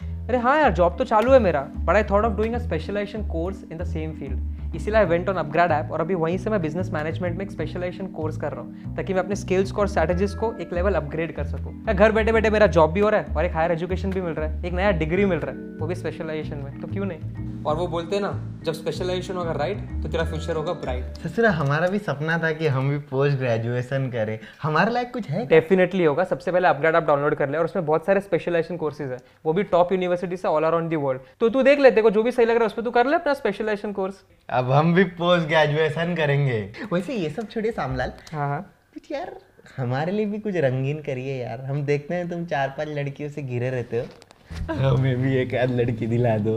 अरे 0.00 0.38
हाँ 0.38 0.58
यार 0.58 0.72
जॉब 0.72 0.96
तो 0.98 1.04
चालू 1.04 1.32
है 1.32 1.38
मेरा 1.40 1.60
but 1.60 1.96
I 1.96 2.02
thought 2.10 2.24
of 2.24 2.32
doing 2.32 2.54
a 2.54 2.58
specialization 2.58 3.28
course 3.28 3.64
in 3.72 3.78
the 3.78 3.84
same 3.86 4.12
field 4.18 4.58
इसीलिए 4.74 4.98
I 4.98 5.06
went 5.06 5.28
on 5.28 5.36
upGrad 5.36 5.72
app 5.72 5.92
और 5.92 6.00
अभी 6.00 6.14
वहीं 6.14 6.38
से 6.38 6.50
मैं 6.50 6.60
बिज़नेस 6.62 6.90
मैनेजमेंट 6.92 7.36
में 7.38 7.44
एक 7.44 7.50
स्पेशलाइजेशन 7.50 8.06
कोर्स 8.12 8.36
कर 8.36 8.52
रहा 8.52 8.60
हूँ 8.60 8.94
ताकि 8.96 9.14
मैं 9.14 9.22
अपने 9.22 9.36
स्किल्स 9.36 9.72
को 9.72 9.80
और 9.80 9.88
स्ट्रेटेजीज 9.88 10.34
को 10.34 10.52
एक 10.60 10.72
लेवल 10.72 10.94
अपग्रेड 10.94 11.34
कर 11.36 11.44
सकूँ। 11.46 11.94
घर 11.94 12.12
बैठे 12.12 12.32
बैठे 12.32 12.50
मेरा 12.50 12.66
जॉब 12.68 12.92
भी 12.92 13.00
हो 13.00 13.08
रहा 13.08 13.20
है 13.20 13.36
और 13.36 13.44
एक 13.44 13.52
हायर 13.52 13.72
एजुकेशन 13.72 14.10
भी 14.10 14.20
मिल 14.20 14.32
रहा 14.32 14.48
है 14.48 14.66
एक 14.66 14.72
नया 14.72 14.90
डिग्री 14.98 15.24
मिल 15.24 15.38
रहा 15.38 15.54
है 15.54 15.78
वो 15.78 15.86
भी 15.86 15.94
स्पेशलाइजेशन 15.94 16.58
में 16.58 16.80
तो 16.80 16.88
क्यों 16.88 17.06
नहीं? 17.06 17.48
और 17.66 17.76
वो 17.76 17.86
बोलते 17.86 18.16
हैं 18.16 18.22
ना 18.22 18.60
जब 18.64 18.72
स्पेशलाइजेशन 18.72 19.36
होगा 19.36 19.52
राइट 19.52 19.78
तो 20.02 20.08
तेरा 20.08 20.24
फ्यूचर 20.24 20.56
होगा 20.56 20.72
ब्राइट 20.74 21.18
ससुरा 21.18 21.50
हमारा 21.50 21.86
भी 21.88 21.98
सपना 21.98 22.38
था 22.38 22.50
कि 22.52 22.66
हम 22.66 22.88
भी 22.90 22.98
पोस्ट 23.10 23.36
ग्रेजुएशन 23.38 24.08
करें। 24.10 24.38
हमारे 24.62 24.92
लायक 24.92 25.12
कुछ 25.12 25.28
है 25.30 25.46
डेफिनेटली 25.46 26.04
होगा। 26.04 26.24
सबसे 26.24 26.52
पहले 26.52 26.68
अपग्रेड 26.68 26.96
आप 26.96 27.06
डाउनलोड 27.06 27.34
कर 27.34 27.48
ले 27.48 27.58
और 27.58 27.64
उसमें 27.64 27.84
बहुत 27.86 28.06
सारे 28.06 28.20
स्पेशलाइजेशन 28.20 28.76
कोर्सेज 28.76 29.10
है। 29.10 29.18
वो 29.44 29.52
भी 29.52 29.62
टॉप 29.64 29.92
यूनिवर्सिटी 29.92 30.36
से 30.36 30.48
ऑल 30.48 30.64
अराउंड 30.64 30.88
दी 30.90 30.96
वर्ल्ड 30.96 31.20
तो 31.40 31.48
तू 31.48 31.62
देख 31.62 31.80
लेते 31.80 32.02
को 32.02 32.10
जो 32.10 32.22
भी 32.22 32.30
सही 32.30 32.46
लग 32.46 32.54
रहा 32.54 32.60
है 32.60 32.66
उसमें 32.66 32.84
तू 32.84 32.90
कर 32.90 33.06
ले 33.06 33.16
अपना 33.16 33.34
स्पेशलाइजेशन 33.34 33.92
कोर्स 33.92 34.22
अब 34.60 34.70
हम 34.72 34.94
भी 34.94 35.04
पोस्ट 35.18 35.46
ग्रेजुएशन 35.48 36.14
करेंगे। 36.14 36.60
वैसे 36.92 37.14
ये 37.14 37.28
सब 37.30 37.48
छोड़िए 37.48 37.72
सामलाल 37.72 38.12
हाँ 38.32 38.48
हाँ। 38.48 38.60
कुछ 38.94 39.12
यार 39.12 39.36
हमारे 39.76 40.12
लिए 40.12 40.26
भी 40.26 40.38
कुछ 40.38 40.56
रंगीन 40.56 41.00
करिए 41.02 41.36
यार। 41.42 41.60
हम 41.60 41.82
देखते 41.82 42.14
हैं 42.14 42.28
तुम 42.28 42.44
चार 42.44 42.68
पाँच 42.68 42.88
लड़कियों 42.88 43.30
से 43.30 43.42
घिरे 43.42 43.70
रहते 43.70 44.00
हो। 44.00 44.74
हमें 44.74 45.16
भी 45.16 45.34
एक 45.36 45.54
आध 45.54 45.70
लड़की 45.70 46.06
दिला 46.06 46.36
दो। 46.38 46.56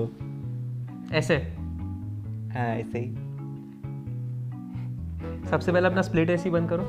ऐसे? 1.13 1.35
हाँ 2.53 2.67
ऐसे 2.75 2.99
ही। 2.99 3.11
सबसे 5.49 5.71
पहले 5.71 5.87
अपना 5.87 6.01
स्प्लिट 6.01 6.29
एसी 6.29 6.49
बंद 6.49 6.69
करो। 6.69 6.83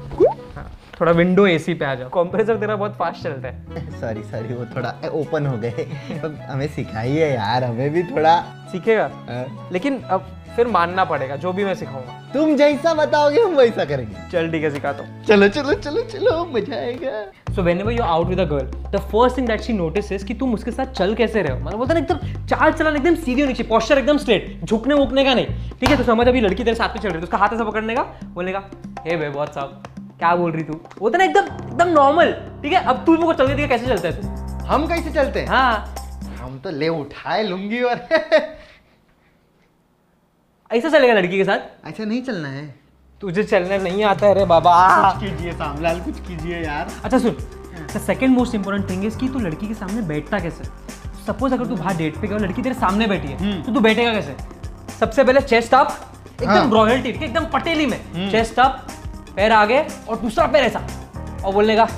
हाँ, 0.55 0.71
थोड़ा 1.01 1.13
विंडो 1.13 1.47
एसी 1.47 1.75
पे 1.75 1.85
आ 1.85 1.95
जाओ। 1.95 2.09
कंप्रेसर 2.09 2.57
तेरा 2.57 2.77
बहुत 2.77 2.95
फास्ट 2.97 3.23
चलता 3.23 3.49
है। 3.49 4.01
सॉरी 4.01 4.23
सॉरी 4.23 4.55
वो 4.55 4.65
थोड़ा 4.67 4.95
ओपन 5.13 5.47
हो 5.47 5.59
गए। 5.59 5.87
अब 6.25 6.39
हमें 6.51 6.67
सिखाइए 6.69 7.35
यार 7.35 7.65
हमें 7.65 7.91
भी 7.91 8.03
थोड़ा। 8.03 8.41
सीखेगा? 8.73 9.11
हाँ। 9.29 9.69
लेकिन 9.73 10.01
अब 10.01 10.31
फिर 10.57 10.67
मानना 10.69 11.05
पड़ेगा 11.05 11.37
जो 11.37 11.53
भी 11.53 11.65
मैं 11.65 11.75
सिखाऊँगा। 11.75 12.21
तुम 12.33 12.55
जैसा 12.57 12.93
बताओगे 12.95 13.41
हम 13.41 13.55
वैसा 13.57 13.85
करेंगे। 13.85 14.29
चल 14.33 14.51
ठीक 14.53 14.63
है 14.65 14.71
सिखाता 14.71 15.05
हूँ। 15.05 15.25
चलो 15.25 15.49
चलो 15.49 15.75
चलो 15.75 16.03
चलो 16.03 16.45
मज़ा 16.55 16.77
आएगा। 16.77 17.55
So 17.55 17.63
whenever 17.81 17.93
you 17.93 18.03
out 18.03 18.29
with 18.29 18.41
a 18.41 18.45
girl 18.45 18.67
the 18.91 19.01
first 19.13 19.37
thing 19.39 19.47
that 19.49 19.61
she 19.61 19.73
notice 19.73 20.25
कि 20.25 20.35
तुम 20.35 20.55
उसके 20.55 20.71
साथ 20.71 20.93
चल 20.93 21.15
कैसे 21.15 21.43
रहे 21.43 21.53
हो? 21.53 21.65
मतलब 21.65 21.79
बोलते 21.79 21.95
हैं 21.95 22.01
ना 22.01 22.07
एकदम 22.07 22.47
चाल 22.47 22.73
चलन 22.73 22.97
एकदम 22.97 23.15
सीधी 23.17 23.41
होनी 23.41 23.55
चाहिए 23.55 23.69
पॉस्चर 23.71 23.99
एकदम 23.99 24.19
स्ट्रेट 24.19 24.65
झुकने 24.65 24.95
उकने 24.95 25.25
का 25.25 25.35
नहीं। 25.35 25.47
ठीक 25.81 25.89
है 25.89 25.97
तो 25.97 26.05
समझ 26.05 26.27
अभी 26.29 26.41
लड़की 26.41 26.65
तेरे 26.65 26.77
साथ 26.77 26.89
में 26.89 27.01
चल 27.01 27.09
रही 27.09 27.15
है 27.15 27.21
तो 27.21 27.27
उसका 27.27 27.39
हाथ 27.39 27.55
ऐसा 27.55 27.65
पकड़ने 27.65 27.95
का 27.95 28.03
बोलने 28.35 28.53
का 28.53 28.63
हे 29.07 29.17
बे 29.17 29.29
बहुत 29.31 29.55
साहब 29.55 29.83
क्या 30.19 30.35
बोल 30.37 30.51
रही 30.53 30.63
तू? 30.65 30.81
वो 31.01 31.11
तो 31.11 31.19
ना 31.19 31.25
एकदम 31.25 31.41
एकदम 31.41 31.89
नॉर्मल 31.93 32.33
ठीक 32.63 32.73
है? 32.73 32.85
अब 32.85 33.03
तू 33.07 33.17
मुझको 33.17 33.33
चलने 33.35 33.55
दिया 33.55 33.69
कैसे 33.69 33.87
चलता 33.87 34.09
है 34.09 34.21
तू? 34.21 34.67
हम 34.67 34.87
कैसे 34.89 35.11
चलते 35.11 35.41
हैं? 35.41 35.47
हाँ। 35.49 35.95
हम 36.39 36.59
तो 36.59 36.71
ले 36.71 36.89
उठाए 36.91 37.43
लूँगी 37.43 37.81
और 37.83 37.97
ऐसा 40.75 40.89
चलेगा 40.89 41.15
लड़की 41.15 41.37
के 41.37 41.45
साथ? 41.45 41.89
ऐसा 41.89 42.05
नहीं 42.05 42.23
चलना 42.23 42.49
है। 42.49 42.63
तुझे 43.23 43.43
चलने 43.43 43.79
नहीं 43.79 44.05
आता 44.05 44.27
है 44.27 44.35
रे 44.35 44.45
बाबा। 44.45 44.73
कुछ 45.13 45.23
कीजिए 45.23 45.53
सामलाल 45.53 46.01
कुछ 46.01 46.19
कीजिए 46.21 46.57
यार। 46.57 46.91
अच्छा 47.05 47.19
सुन 47.19 47.37
the 47.95 48.01
second 48.01 48.31
most 48.31 48.55
important 48.55 48.91
thing 48.91 49.05
is 49.05 49.19
कि 49.19 49.29
तू 49.29 49.39
लड़की 49.39 49.67
के 49.67 49.75
सामने 49.75 50.03
बैठता 50.03 50.39
कैसे? 50.39 50.65
सपोज़ 51.27 51.55
अगर 51.55 51.67
तू 51.67 51.77
बाहर 51.77 51.97
डेट 51.97 52.17
पे 52.21 52.29
गया 52.29 52.39
लड़की 52.39 52.63
तेरे 52.63 52.75
सामने 52.75 53.07
बैठी 53.07 53.29
है 53.29 53.63
तो 53.63 53.73
तू 53.73 53.81
बैठेगा 53.81 54.13
कैसे? 54.13 54.37
सबसे 55.01 55.25
पहले 55.25 55.41
चेस्ट 55.43 55.75
अप 55.75 55.97
एकदम 56.43 56.53
हाँ। 56.53 56.71
रॉयल्टी 56.71 57.13
ठीक 57.13 57.23
एकदम 57.23 57.47
पटेली 57.53 57.87
में। 57.87 58.31
चेस्ट 58.31 58.59
अप 58.61 58.87
पैर 59.37 59.53
आगे 59.53 59.85
और 60.09 60.17
दूसरा 60.17 60.47
पैर 60.47 60.65
ऐसा। 60.65 60.87
और 61.45 61.53
बोलने 61.53 61.77
का 61.77 61.89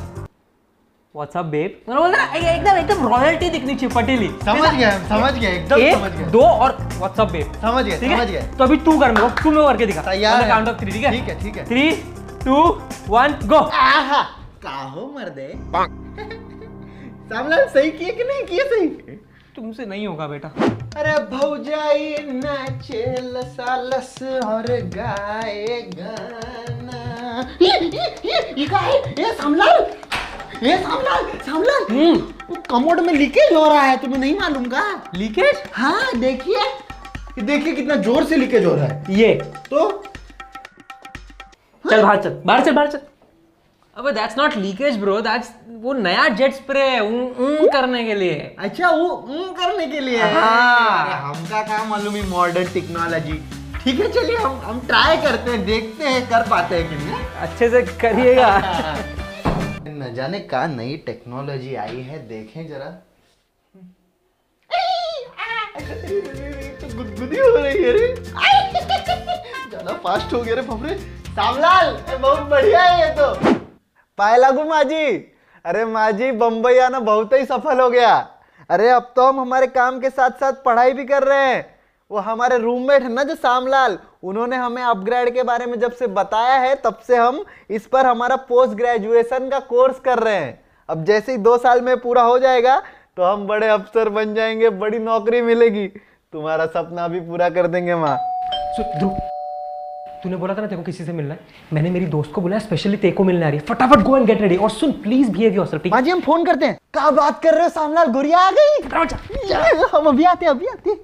व्हाट्सअप 1.16 1.44
बेब 1.46 1.76
मतलब 1.88 2.00
बोलना 2.00 2.16
ना 2.16 2.25
एकदम 2.38 2.78
एकदम 2.78 3.06
रॉयल्टी 3.08 3.49
दिखनी 3.50 3.75
चाहिए 3.75 3.94
पटेली. 3.94 4.26
समझ 4.44 4.73
गया 4.73 4.90
समझ 5.08 5.32
गया 5.32 5.50
एकदम 5.50 5.76
समझ 5.92 6.11
गया। 6.12 6.26
दो 6.30 6.40
और 6.40 6.76
व्हाट्सअप 6.96 7.30
बेब 7.32 7.52
समझ 7.62 7.85
गया 7.85 7.99
समझ 7.99 8.28
गया। 8.30 8.42
तो 8.58 8.64
अभी 8.64 8.76
तू 8.78 8.99
कर 9.00 9.12
मेरे 9.12 9.28
को 9.28 9.42
तू 9.42 9.50
मैं 9.50 9.64
करके 9.66 9.87
दिखा। 9.87 10.02
तैयार 10.02 10.42
है। 10.42 10.49
काउंट 10.49 10.68
ऑफ़ 10.68 10.80
थ्री 10.80 10.90
ठीक 10.90 11.04
है? 11.04 11.11
ठीक 11.12 11.28
है, 11.28 11.40
ठीक 11.42 11.56
है। 11.56 11.64
थ्री 11.66 11.90
टू 12.44 12.56
वन 13.08 13.38
गो 13.44 13.56
आहा 13.56 14.23
काहो 14.62 15.06
मर्दे। 15.16 15.49
सामलाल 17.28 17.66
सही 17.68 17.90
किए 17.90 18.12
कि 18.12 18.25
नहीं 18.25 18.44
किए 18.46 18.64
सही? 18.64 18.88
तुमसे 19.56 19.87
नहीं 19.87 20.06
होगा 20.06 20.26
बेटा। 20.26 20.49
अरे 20.96 21.12
भौजाई 21.30 22.16
नाचे 22.32 23.04
लसालस 23.23 24.14
और 24.44 24.66
गाए 24.94 25.80
गाना। 25.94 27.04
ये 27.62 27.78
ये 27.78 28.04
ये 28.25 28.38
ये 28.58 28.66
का 28.66 28.78
है? 28.78 28.99
ये 29.12 29.32
सामलाल? 29.35 29.87
ये 30.63 30.77
सामलाल 30.79 31.25
सामलाल। 31.47 31.85
वो 32.49 32.57
कमोड 32.71 33.01
में 33.01 33.13
लीकेज 33.15 33.53
हो 33.53 33.67
रहा 33.69 33.81
है 33.83 33.97
तुम्हें 33.97 34.19
नहीं 34.21 34.39
मालूम 34.39 34.65
का? 34.65 34.83
लीकेज? 35.15 35.63
हाँ 35.73 36.19
देखिए। 36.19 36.63
देखिए 37.43 37.73
कितना 37.75 37.95
ज़ोर 38.05 38.25
से 38.25 38.37
लीकेज 38.37 38.65
हो 38.65 38.75
रहा 38.75 38.87
है। 38.87 39.15
ये। 39.15 39.33
तो? 39.71 39.89
चल 41.85 42.03
बाहर 42.03 42.23
चल 42.23 42.41
बाहर 42.47 42.65
चल 42.65 42.73
बाहर 42.73 42.87
चल। 42.91 43.01
अबे 43.97 44.13
that's 44.13 44.39
not 44.39 44.57
leakage 44.57 44.97
bro 45.01 45.21
that's 45.21 45.51
वो 45.83 45.93
नया 45.93 46.29
जेट 46.39 46.55
स्प्रे 46.55 46.83
है 46.83 47.01
ऊं 47.03 47.21
ऊं 47.45 47.69
करने 47.73 48.05
के 48.05 48.15
लिए। 48.15 48.55
अच्छा 48.59 48.91
वो 48.91 49.09
ऊं 49.09 49.53
करने 49.55 49.87
के 49.87 50.01
लिए 50.01 50.19
है। 50.19 50.43
हमका 51.23 51.63
क्या 51.63 51.83
मालूम 51.85 52.15
ही 52.15 52.23
मॉडर्न 52.31 52.73
टेक्नोलॉजी 52.73 53.43
ठीक 53.85 54.01
है 54.01 54.11
चलिए 54.13 54.37
हम 54.37 54.61
हम 54.65 54.81
ट्राई 54.87 55.17
करते 55.23 55.51
हैं 55.51 55.65
देखते 55.67 56.09
हैं 56.09 56.27
कर 56.29 56.49
पाते 56.51 56.77
हैं 56.77 56.89
कि 56.89 57.05
नहीं। 57.05 57.25
अच्छे 57.41 57.69
से 57.71 57.83
करिएगा। 58.01 58.51
न 59.88 60.12
जाने 60.14 60.38
का 60.43 60.66
नई 60.66 60.97
टेक्नोलॉजी 61.07 61.75
आई 61.76 62.00
है 62.02 62.19
देखें 62.28 62.66
जरा। 62.69 62.90
तो 66.81 66.97
गुदगुदी 66.97 67.38
हो 67.38 67.55
रही 67.57 67.83
है 67.83 67.93
रे। 67.93 68.14
ज़्यादा 69.69 69.93
फास्ट 69.95 70.33
हो 70.33 70.40
गया 70.40 70.55
रे 70.55 70.62
बाप 70.62 70.83
रे 70.85 70.97
सामलाल 71.28 71.93
बहुत 72.12 72.49
बढ़िया 72.50 72.83
है 72.83 73.00
ये 73.00 73.11
तो। 73.16 73.55
पाए 74.19 74.37
लागू 74.38 74.64
माजी। 74.64 75.07
अरे 75.64 75.85
माजी 75.87 76.31
बम्बई 76.35 76.78
आना 76.78 77.00
बहुत 77.02 77.33
ही 77.33 77.45
सफल 77.45 77.81
हो 77.81 77.88
गया। 77.90 78.14
अरे 78.71 78.88
अब 78.90 79.12
तो 79.16 79.26
हम 79.26 79.40
हमारे 79.40 79.66
काम 79.69 80.00
के 80.00 80.11
साथ 80.11 80.31
साथ 80.40 80.52
पढ़ाई 80.64 80.93
भी 80.93 81.05
कर 81.05 81.23
रहे 81.25 81.47
हैं। 81.47 81.75
वो 82.11 82.19
हमारे 82.19 82.57
रूममेट 82.59 83.03
है 83.03 83.13
ना 83.13 83.23
जो 83.23 83.35
सामलाल 83.35 83.99
उन्होंने 84.23 84.57
हमें 84.57 84.83
अपग्रेड 84.83 85.33
के 85.35 85.43
बारे 85.43 85.67
में 85.67 85.79
जब 85.81 85.93
से 85.93 86.07
बताया 86.07 86.55
है 86.55 86.75
तब 86.75 86.99
से 87.07 87.17
हम 87.17 87.45
इस 87.71 87.87
पर 87.87 88.07
हमारा 88.07 88.37
पोस्ट 88.49 88.75
ग्रेजुएशन 88.75 89.49
का 89.49 89.59
कोर्स 89.71 89.99
कर 90.01 90.19
रहे 90.19 90.35
हैं। 90.35 90.59
अब 90.89 91.05
जैसे 91.05 91.33
ही 91.33 91.39
दो 91.39 91.57
साल 91.59 91.81
में 91.81 91.97
पूरा 92.01 92.23
हो 92.23 92.39
जाएगा 92.39 92.77
तो 93.17 93.23
हम 93.23 93.47
बड़े 93.47 93.69
अफसर 93.69 94.09
बन 94.09 94.35
जाएँगे 94.35 94.71
बड़ी 94.77 94.99
नौकरी 94.99 95.41
मिलेगी। 95.43 95.87
तुम्हारा 95.87 96.67
सपना 96.67 97.09
भी 97.09 97.21
पूरा 97.21 97.49
कर 97.51 97.67
देंगे 97.67 97.95
माँ। 97.95 98.17
तूने 100.23 100.37
बोला 100.37 100.55
था 100.55 100.61
ना 100.61 100.67
तेरे 100.67 100.77
को 100.77 100.83
किसी 100.83 101.05
से 101.05 101.13
मिलना 101.13 101.35
है? 101.35 101.41
मैंने 101.73 101.91
मेरी 101.91 102.07
दोस्त 102.07 102.33
को 102.33 102.41
बोला 102.41 102.59
स्पेशली 102.59 102.97
तेरे 102.97 103.13
को 103.13 103.25
मिलने 103.25 103.47
आ 103.47 103.49
रही 103.49 103.59
है। 103.59 103.65
फटाफट 103.67 104.03
गो 104.03 104.17
एंड 104.17 104.27
गेट 104.27 104.41
रेडी 104.41 104.57
और 104.57 104.71
सुन 104.71 104.93
प्लीज़ 105.03 105.31
बिहेव 105.31 105.55
योरसेल्फ 105.55 105.83
ठीक 105.83 105.97
जी 105.97 106.11
हम 106.11 106.21
फ़ोन 106.21 106.45
करते 106.45 106.67
हैं। 106.67 106.79
क्या 106.93 107.11
बात 107.13 107.43
कर 107.43 107.55
रहे 107.55 107.63
हो 107.63 107.69
सामलाल 107.71 108.13
गुड़िया 108.13 108.39
आ 108.39 108.51
गई? 108.51 109.85
हम 109.95 110.07
अभी 110.07 110.25
आते 110.25 110.47
हैं 110.47 110.51
अभी 110.51 110.67
आते 110.67 110.91
हैं। 110.91 110.99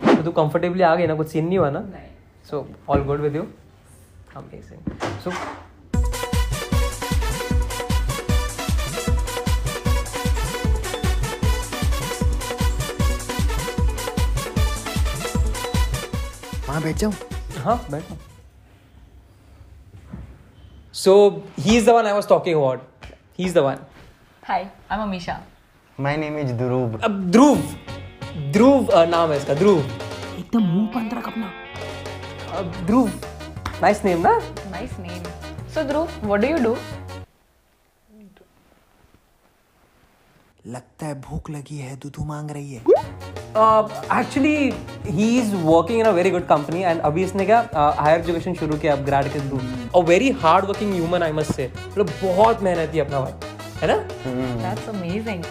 तो 0.00 0.22
तू 0.22 0.30
कंफर्टेबली 0.40 0.82
आ 0.82 0.94
गई 0.96 1.06
ना 1.06 1.14
कुछ 1.14 1.28
सीन 1.28 1.46
नहीं 1.46 1.58
हुआ 1.58 1.70
ना? 1.70 1.84
So 2.50 2.66
all 2.88 3.02
good 3.04 3.20
with 3.20 3.36
you 3.36 3.42
amazing 4.36 5.18
so 5.24 5.30
वहाँ 16.68 16.82
बैठ 16.82 16.96
जाऊँ? 16.96 17.12
हाँ 17.64 17.76
बैठो। 17.90 18.16
So 20.94 21.14
he 21.58 21.76
is 21.76 21.86
the 21.86 21.90
one 21.94 22.06
I 22.06 22.12
was 22.12 22.28
talking 22.28 22.56
about 22.56 23.06
he 23.38 23.44
is 23.46 23.54
the 23.54 23.58
one 23.68 23.78
Hi, 24.42 24.56
I'm 24.94 25.00
Amisha. 25.04 25.34
My 25.98 26.16
name 26.16 26.36
is 26.38 26.52
Dhruv 26.58 26.98
अब 27.04 27.20
ध्रुव 27.30 27.56
ध्रुव 28.56 28.88
नाम 29.10 29.30
है 29.30 29.36
इसका 29.36 29.54
ध्रुव। 29.54 29.78
एकदम 29.78 30.62
मुँह 30.64 30.86
बंद 30.94 31.14
रख 31.14 31.26
अपना। 31.28 31.48
ध्रुव। 32.86 33.08
नाइस 33.82 34.04
नेम 34.04 34.20
ना? 34.26 34.30
Nice 34.74 34.94
name. 35.00 35.26
So 35.74 35.82
Dhruv, 35.88 36.14
what 36.30 36.44
do 36.44 36.52
you 36.52 36.60
do? 36.66 36.72
लगता 40.66 41.06
है 41.06 41.20
भूख 41.22 41.50
लगी 41.50 41.76
है 41.78 41.96
दूधू 42.04 42.24
मांग 42.24 42.50
रही 42.50 42.72
है। 42.74 42.80
Actually 44.20 44.56
he 45.18 45.28
is 45.40 45.54
working 45.56 46.00
in 46.00 46.06
a 46.06 46.10
very 46.20 46.30
good 46.30 46.46
company 46.46 46.82
and 46.82 47.00
अभी 47.10 47.24
इसने 47.24 47.46
क्या 47.46 47.60
हायर 47.74 48.20
एजुकेशन 48.20 48.54
शुरू 48.54 48.78
किया 48.78 48.92
अपग्रेड 48.92 49.32
के 49.32 49.40
through 49.48 49.60
a 50.00 50.04
very 50.08 50.30
hard 50.44 50.64
working 50.64 50.94
human 50.94 51.22
I 51.22 51.32
must 51.32 51.52
say 51.52 51.70
मतलब 51.76 52.10
बहुत 52.24 52.62
मेहनती 52.62 52.98
है 52.98 53.04
अपना 53.04 53.20
भाई। 53.20 53.32
है 53.82 53.86
ना? 53.92 53.98
That's 54.66 54.92
amazing. 54.96 55.46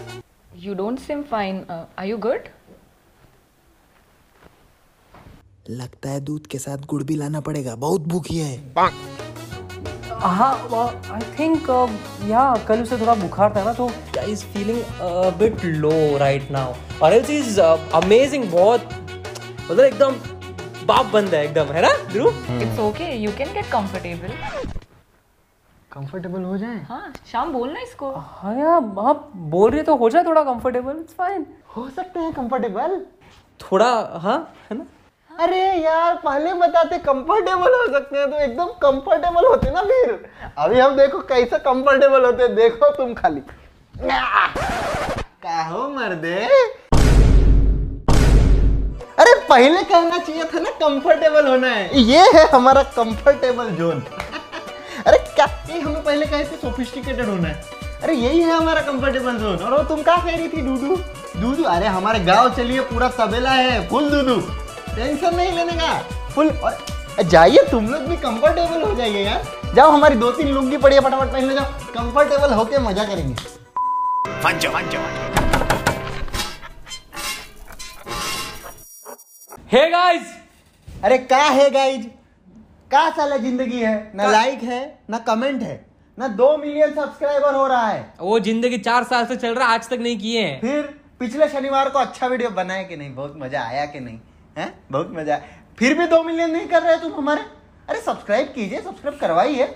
You 0.67 0.73
don't 0.83 1.07
seem 1.07 1.23
fine. 1.31 1.57
Uh, 1.69 1.83
are 2.01 2.07
you 2.11 2.19
लगता 5.69 6.09
है 6.09 6.19
दूध 6.21 6.47
के 6.47 6.57
साथ 6.59 6.85
गुड़ 6.87 7.03
भी 7.03 7.15
लाना 7.15 7.39
पड़ेगा। 7.41 7.75
बहुत 7.75 8.01
भूखी 8.07 8.37
है। 8.37 8.57
हाँ 10.21 10.53
आई 11.11 11.21
थिंक 11.39 11.69
या 12.29 12.43
कल 12.67 12.81
उसे 12.81 12.97
थोड़ा 12.99 13.15
बुखार 13.15 13.55
था 13.55 13.63
ना 13.63 13.73
तो 13.73 13.89
is 14.27 14.43
feeling 14.53 14.81
bit 15.39 15.65
low 15.65 15.91
right 16.17 16.51
now 16.51 16.73
और 17.03 17.13
एल्स 17.13 17.29
इज़ 17.29 17.59
अमेजिंग 17.59 18.49
बहुत 18.51 18.89
मतलब 19.71 19.83
एकदम 19.83 20.15
बाप 20.85 21.05
बंद 21.13 21.35
है 21.35 21.43
एकदम 21.45 21.73
है 21.73 21.81
ना 21.81 21.91
Dhruv? 22.11 22.31
It's 22.61 22.79
okay. 22.81 23.11
You 23.17 23.31
can 23.37 23.53
get 23.53 23.69
comfortable. 23.71 24.33
Comfortable 25.91 26.43
हो 26.43 26.57
जाए? 26.57 26.79
हाँ 26.89 27.13
शाम 27.31 27.53
बोलना 27.53 27.79
इसको। 27.79 28.11
हाँ 28.11 28.55
यार 28.55 28.71
आप 28.99 29.31
बोल 29.35 29.71
रहे 29.71 29.83
तो 29.83 29.95
हो 29.95 30.09
जाए 30.09 30.23
थोड़ा 30.23 30.43
कंफर्टेबल 30.43 30.99
इट्स 30.99 31.13
फाइन 31.17 31.45
हो 31.75 31.89
सकते 31.95 32.19
हैं 32.19 32.33
कंफर्टेबल 32.33 32.99
थोड़ा 33.59 33.87
हाँ 34.23 34.37
है 34.71 34.77
ना? 34.77 34.85
अरे 35.35 35.61
यार, 35.81 36.13
पहले 36.15 36.53
बताते 36.53 36.97
कंफर्टेबल 36.97 37.73
हो 37.73 37.85
सकते 37.93 38.17
हैं 38.17 38.29
तो 38.31 38.37
एकदम 38.39 38.65
कंफर्टेबल 38.81 39.47
होते 39.47 39.71
ना 39.71 39.81
फिर। 39.81 40.11
अभी 40.57 40.79
हम 40.79 40.95
देखो 40.97 41.19
कैसे 41.29 41.57
कंफर्टेबल 41.59 42.25
होते 42.25 42.47
देखो 42.55 42.89
तुम 42.95 43.13
खाली। 43.13 43.41
काहो 45.43 45.87
मर्दे? 45.89 46.35
अरे 49.19 49.35
पहले 49.49 49.83
कहना 49.83 50.17
चाहिए 50.17 50.43
था 50.45 50.59
ना 50.59 50.69
कंफर्टेबल 50.79 51.47
होना 51.47 51.67
है। 51.67 52.01
ये 52.03 52.25
है 52.35 52.47
हमारा 52.49 52.83
कंफर्टेबल 52.95 53.69
जोन 53.75 54.03
अरे 55.07 55.17
क्या, 55.17 55.45
ये 55.69 55.79
हमें 55.79 56.03
पहले 56.03 56.25
कहे 56.25 56.43
थे 56.43 56.57
सोफिस्टिकेटेड 56.57 57.25
होना 57.25 57.47
है। 57.47 57.63
अरे 58.03 58.13
यही 58.15 58.41
है 58.41 58.51
हमारा 58.53 58.81
कंफर्टेबल 58.83 59.37
जोन 59.37 59.57
और 59.57 59.77
वो 59.77 59.83
तुम 59.89 60.03
क्या 60.03 60.15
कह 60.17 60.35
रही 60.35 60.47
थी, 60.49 60.61
डूडू? 60.61 60.95
दूधू 61.39 61.63
अरे 61.69 61.87
हमारे 61.87 62.19
गाँव 62.25 62.53
चलिए, 62.55 62.81
पूरा 62.83 63.09
तबेला 63.17 63.51
है 63.51 63.87
फुल 63.89 64.09
दूधू 64.11 64.41
टेंशन 64.95 65.35
नहीं 65.35 65.51
लेने 65.51 65.73
का। 65.73 65.93
फुल 66.33 66.49
और 66.49 67.23
जाइए 67.23 67.63
तुम 67.71 67.87
लोग 67.89 68.01
भी 68.01 68.15
कंफर्टेबल 68.17 68.81
हो 68.81 68.93
जाइए 68.95 69.23
यार। 69.23 69.73
जाओ 69.75 69.91
हमारी 69.91 70.15
दो 70.15 70.31
तीन 70.31 70.47
लुंगी 70.49 70.77
पड़ी 70.77 70.95
है 70.95 71.01
फटाफट 71.01 71.31
पहन 71.31 71.47
ले 71.47 71.53
जाओ। 71.55 71.65
कंफर्टेबल 71.93 72.53
होके 72.53 72.79
मज़ा 72.79 73.03
करेंगे। 73.05 73.35
हे 79.71 79.89
गाइस 79.91 80.33
अरे 80.87 81.17
का 81.19 81.37
है 81.37 81.69
गाइज़ 81.71 82.05
का 82.91 83.09
साला 83.11 83.37
ज़िंदगी 83.37 83.79
है? 83.79 84.11
ना 84.15 84.27
लाइक 84.31 84.63
है 84.63 84.99
ना 85.09 85.17
कमेंट 85.27 85.61
है 85.61 85.85
ना 86.17 86.27
दो 86.29 86.55
मिलियन 86.57 86.93
सब्सक्राइबर 86.93 87.55
हो 87.55 87.65
रहा 87.67 87.87
है। 87.87 88.13
वो 88.19 88.39
ज़िंदगी 88.41 88.77
चार 88.79 89.03
साल 89.03 89.25
से 89.25 89.35
चल 89.35 89.55
रहा 89.55 89.67
है 89.67 89.73
आज 89.73 89.89
तक 89.89 89.99
नहीं 89.99 90.17
किए 90.19 90.41
हैं। 90.41 90.59
फिर 90.61 90.81
पिछले 91.19 91.47
शनिवार 91.49 91.89
को 91.89 91.99
अच्छा 91.99 92.27
वीडियो 92.27 92.49
बनाया 92.51 92.83
कि 92.83 92.95
नहीं? 92.95 93.13
बहुत 93.15 93.33
मज़ा 93.37 93.63
आया 93.63 93.85
कि 93.85 93.99
नहीं? 93.99 94.19
है? 94.55 94.73
बहुत 94.91 95.11
मज़ा 95.13 95.33
आया। 95.33 95.41
फिर 95.77 95.97
भी 95.97 96.05
दो 96.07 96.21
मिलियन 96.23 96.51
नहीं 96.51 96.67
कर 96.67 96.81
रहे 96.81 96.97
तुम 96.99 97.13
हमारे? 97.13 97.41
अरे 97.89 97.99
सब्सक्राइब 98.01 98.47
कीजिए 98.55 98.81
सब्सक्राइब 98.81 99.17
करवाइए। 99.19 99.75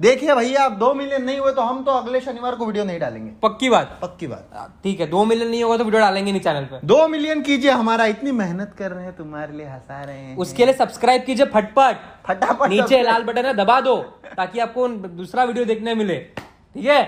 देखिए 0.00 0.34
भैया 0.34 0.62
आप 0.64 0.72
दो 0.74 0.92
मिलियन 0.94 1.22
नहीं 1.24 1.38
हुए 1.38 1.52
तो 1.52 1.62
हम 1.62 1.82
तो 1.84 1.90
अगले 1.92 2.20
शनिवार 2.20 2.54
को 2.54 2.66
वीडियो 2.66 2.84
नहीं 2.84 2.98
डालेंगे। 3.00 3.30
पक्की 3.42 3.68
बात? 3.70 3.98
पक्की 4.02 4.26
बात। 4.26 4.72
ठीक 4.84 5.00
है 5.00 5.06
दो 5.06 5.24
मिलियन 5.24 5.50
नहीं 5.50 5.62
होगा 5.62 5.76
तो 5.76 5.84
वीडियो 5.84 6.00
डालेंगे 6.00 6.32
नहीं 6.32 6.40
चैनल 6.42 6.64
पे। 6.64 6.80
दो 6.84 7.06
मिलियन 7.08 7.42
कीजिए 7.42 7.70
हमारा 7.72 8.06
इतनी 8.06 8.32
मेहनत 8.32 8.74
कर 8.78 8.90
रहे 8.90 9.04
हैं 9.04 9.16
तुम्हारे 9.16 9.56
लिए 9.56 9.66
हंसा 9.66 10.02
रहे 10.02 10.18
हैं। 10.18 10.36
उसके 10.36 10.64
लिए 10.64 10.74
सब्सक्राइब 10.74 11.24
कीजिए 11.24 11.46
फटफट 11.46 11.96
फटाफट 12.26 12.68
नीचे 12.70 13.02
लाल 13.02 13.22
बटन 13.24 13.46
है 13.46 13.54
दबा 13.54 13.80
दो 13.80 13.96
ताकि 14.36 14.58
आपको 14.60 14.88
दूसरा 14.88 15.44
वीडियो 15.44 15.64
देखने 15.64 15.94
मिले। 15.94 16.16
ठीक 16.16 16.84
है? 16.86 17.02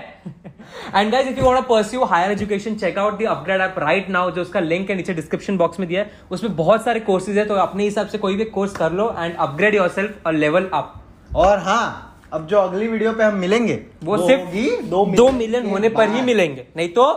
And 0.95 1.11
guys 1.11 1.27
if 1.27 1.39
you 1.39 1.45
want 1.45 1.57
to 1.57 1.73
pursue 1.73 2.03
higher 2.05 2.31
education 2.31 2.75
check 2.75 2.97
out 2.97 3.19
the 3.19 3.25
upGrad 3.29 3.61
app 3.61 3.75
right 3.79 4.09
now 4.09 4.31
जो 4.31 4.41
उसका 4.41 4.59
लिंक 4.61 4.89
है 4.89 4.95
नीचे 4.95 5.13
डिस्क्रिप्शन 5.13 5.57
बॉक्स 5.57 5.79
में 5.79 5.87
दिया 5.89 6.01
है 6.01 6.11
उसमें 6.31 6.55
बहुत 6.55 6.85
सारे 6.85 6.99
कोर्सेज 7.09 7.37
है 7.37 7.45
तो 7.45 7.55
अपने 7.63 7.83
हिसाब 7.83 8.07
से 8.07 8.17
कोई 8.17 8.35
भी 8.35 8.45
कोर्स 8.57 8.75
कर 8.75 8.91
लो 8.91 9.13
एंड 9.19 9.35
अपग्रेड 9.37 9.75
योरसेल्फ 9.75 10.27
और 10.27 10.33
लेवल 10.35 10.69
अप 10.73 10.93
और 11.35 11.59
हाँ 11.59 11.85
अब 12.33 12.47
जो 12.47 12.59
अगली 12.59 12.87
वीडियो 12.87 13.11
पे 13.13 13.23
हम 13.23 13.35
मिलेंगे 13.37 13.79
वो 14.03 14.15
होगी 14.15 14.27
सिर्फ़ 14.27 14.85
दो 14.85 15.05
दो 15.07 15.29
मिलियन 15.31 15.35
मिलियन 15.37 15.71
होने 15.71 15.89
पर 15.89 16.09
ही 16.09 16.21
मिलेंगे 16.21 16.67
नहीं 16.77 16.89
तो 16.93 17.11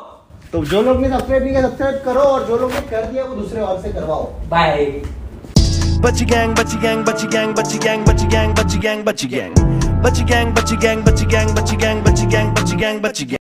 तो 0.53 0.65
जो 0.65 0.83
लोग 0.83 1.01
ने 1.01 1.09
सब्सक्राइब 1.09 1.43
नहीं 1.43 1.53
किया 1.53 1.69
सब्सक्राइब 1.69 2.03
करो 2.05 2.21
और 2.23 2.47
जो 2.47 2.59
लोग 2.59 2.73
ने 2.73 2.81
कर 2.91 3.05
दिया 3.05 3.25
वो 3.25 3.35
दूसरे 3.35 3.61
और 3.61 3.81
से 3.83 3.93
करवाओ 3.93 4.25
bye 4.49 5.01
Butchy 6.01 6.25
gang, 6.25 6.55
butchy 6.55 6.77
gang, 6.77 7.01
butchy 7.05 7.27
gang, 7.27 7.53
butchy 7.53 7.77
gang, 7.77 8.05
butchy 8.05 8.29
gang, 8.29 8.55
butchy 8.55 8.79
gang, 8.79 9.03
butchy 9.05 9.27
gang. 9.27 9.53
Butchy 10.01 10.25
gang, 10.25 10.55
butchy 10.55 10.77
gang, 10.77 11.03
butchy 11.03 11.27
gang, 11.27 11.53
butchy 11.53 11.77
gang, 11.77 12.05
butchy 12.05 12.27
gang, 12.27 12.55
butchy 12.55 12.77
gang, 12.77 13.03
butchy 13.03 13.25
gang. 13.25 13.38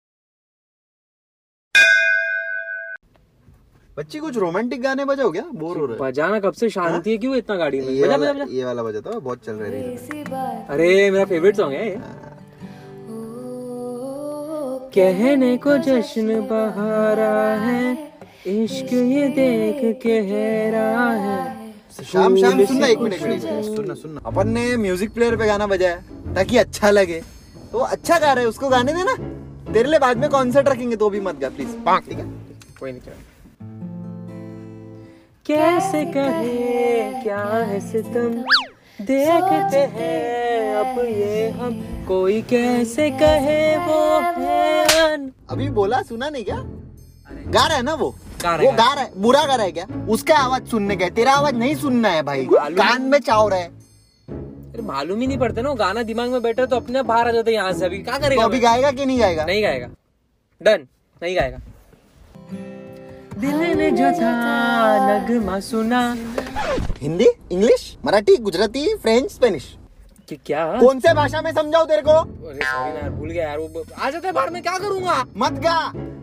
बच्ची 4.02 4.20
कुछ 4.20 4.38
रोमांटिक 4.38 4.82
गाने 4.82 5.04
बजाओ 5.06 5.32
क्या? 5.32 5.44
बोर 5.54 5.78
हो 5.78 5.86
रहे 5.86 5.98
हो। 5.98 6.04
बजाना 6.04 6.40
कब 6.40 6.54
से 6.54 6.70
शांति 6.70 7.12
है? 7.12 7.18
क्यों 7.18 7.36
इतना 7.36 7.56
गाड़ी 7.56 7.80
में? 7.82 7.88
ये 7.88 8.04
बजा 8.04 8.10
वाला 8.10 8.32
बजा 8.32 8.34
बजा। 8.34 8.56
ये 8.58 8.64
वाला 8.66 8.84
बजाता 8.84 9.10
हूँ 9.10 9.22
बहुत 9.22 9.46
चल 9.46 9.54
रहा 9.54 9.68
है 9.68 10.64
अरे 10.70 11.12
मेरा 11.12 11.26
फेवरेट 11.26 11.56
सॉन्ग 11.58 11.74
है 11.74 11.90
कहने 14.96 15.56
को 15.58 15.78
जश्न 15.78 16.40
बहारा 16.50 17.30
है 17.60 17.94
इश्क 18.48 18.94
ये 18.94 19.28
देख 19.38 20.02
के 20.04 20.20
हैरा 20.30 20.90
है। 21.22 21.40
शाम 22.04 22.36
शाम 22.38 22.66
सुनना 22.66 22.88
एक 22.88 23.00
मिनट 23.00 23.14
एक 23.14 23.24
मिनट, 23.24 23.42
सुनना 23.66 23.94
सुनना। 23.96 24.22
अपन 24.26 24.48
ने 24.50 24.76
म्यूज़िक 24.78 25.14
प्लेयर 25.14 25.36
पे 25.38 25.46
गाना 25.48 25.68
बजाया 25.68 25.96
ताकि 26.36 26.58
अच्छा 26.58 26.92
लगे। 26.92 27.22
तो 27.72 27.78
अच्छा 27.78 28.20
गा 28.20 28.34
रहे 28.34 28.44
हैं 28.44 28.50
उसको 28.50 28.70
गाने 28.70 28.94
देना। 28.94 29.16
तेरे 29.74 29.90
लिए 29.90 30.00
बाद 30.00 30.18
में 30.18 30.30
कॉन्सर्ट 30.30 30.68
रखेंगे 30.68 30.96
तो 30.96 31.10
भी 31.10 31.20
मत 31.20 31.40
गा 31.40 31.50
प्लीज़ 31.50 31.76
ठीक 32.00 32.18
है? 32.20 32.26
कोई 32.80 32.92
नहीं 32.92 33.02
कैसे 35.52 36.04
कहे? 36.06 37.24
क्या 37.24 37.44
है 37.70 37.80
सितम? 37.82 38.34
देखते 39.02 39.80
हैं 39.94 40.76
अब 40.76 41.00
ये 41.00 41.50
हम। 41.50 41.74
कोई 42.08 42.42
कैसे 42.42 43.10
कहे 43.12 43.76
वो 43.78 43.98
है 44.38 45.18
अभी 45.50 45.70
बोला 45.70 46.02
सुना 46.02 46.30
नहीं 46.30 46.44
क्या? 46.44 46.56
गा 46.56 47.66
रहा 47.68 47.78
है 47.78 47.84
ना 47.84 47.94
वो? 47.94 48.10
गा 48.44 48.56
वो 48.56 48.72
गा 48.72 48.94
रहा 48.94 49.04
है। 49.04 49.12
बुरा 49.18 49.44
गा 49.46 49.56
रहा 49.56 49.66
है 49.66 49.72
क्या? 49.72 49.86
उसका 50.10 50.36
आवाज़ 50.36 50.66
सुनने 50.66 50.96
का 50.96 51.06
है। 51.06 51.12
तेरा 51.12 51.34
आवाज़ 51.34 51.56
नहीं 51.56 51.76
सुनना 51.76 52.10
है 52.10 52.22
भाई। 52.24 52.48
कान 52.54 53.02
में 53.02 53.20
चाव 53.20 53.50
रहा 53.50 53.60
है। 53.60 53.68
अरे 53.68 54.82
मालूम 54.82 55.22
ही 55.22 55.28
नहीं 55.28 55.38
पड़ता 55.38 55.62
ना। 55.62 55.74
गाना 55.76 56.04
दिमाग 56.04 56.30
में 56.30 56.42
बैठा 56.42 56.66
तो 56.66 56.76
अपने 56.76 57.00
आप 57.00 57.06
बाहर 57.06 57.28
आ 57.28 57.32
जाता 57.32 57.50
है 57.50 57.56
यहाँ 57.56 57.74
से। 57.74 57.86
अभी 57.86 58.00
क्या 58.00 58.18
करेगा 58.18 58.42
तो 58.42 58.48
अभी 58.48 58.60
गाएगा 58.60 58.92
कि 58.92 59.06
नहीं 59.06 59.20
गाएगा? 59.20 59.46
नहीं 59.46 59.64
गाएगा। 59.64 59.88
डन। 60.62 60.88
नहीं 61.22 61.36
गाएगा। 61.36 61.58
दिल 63.42 63.62
ने 63.78 63.90
जो 63.92 64.12
था 64.12 64.32
नगमा 65.08 65.60
सुना। 65.60 66.02
Hindi 66.98 67.28
English 67.52 67.98
Marathi 68.06 68.36
Gujarati 68.38 68.84
French 68.96 69.32
Spanish. 69.32 69.64
कि 70.30 70.36
क्या? 70.46 70.66
कौन 70.80 71.00
से 71.00 71.14
भाषा 71.14 71.42
में 71.42 71.52
समझाओ 71.52 71.86
तेरे 71.86 72.02
को? 72.02 72.12
अरे 72.12 72.60
सॉरी 72.60 72.96
यार 72.96 73.10
भूल 73.10 73.30
गया 73.30 73.48
यार 73.48 73.58
वो 73.58 73.84
आ 73.98 74.10
जाता 74.10 74.32
बाहर 74.32 74.50
में 74.50 74.62
क्या 74.62 74.78
करूँगा? 74.78 75.16
मत 75.38 75.60
गा। 75.64 75.78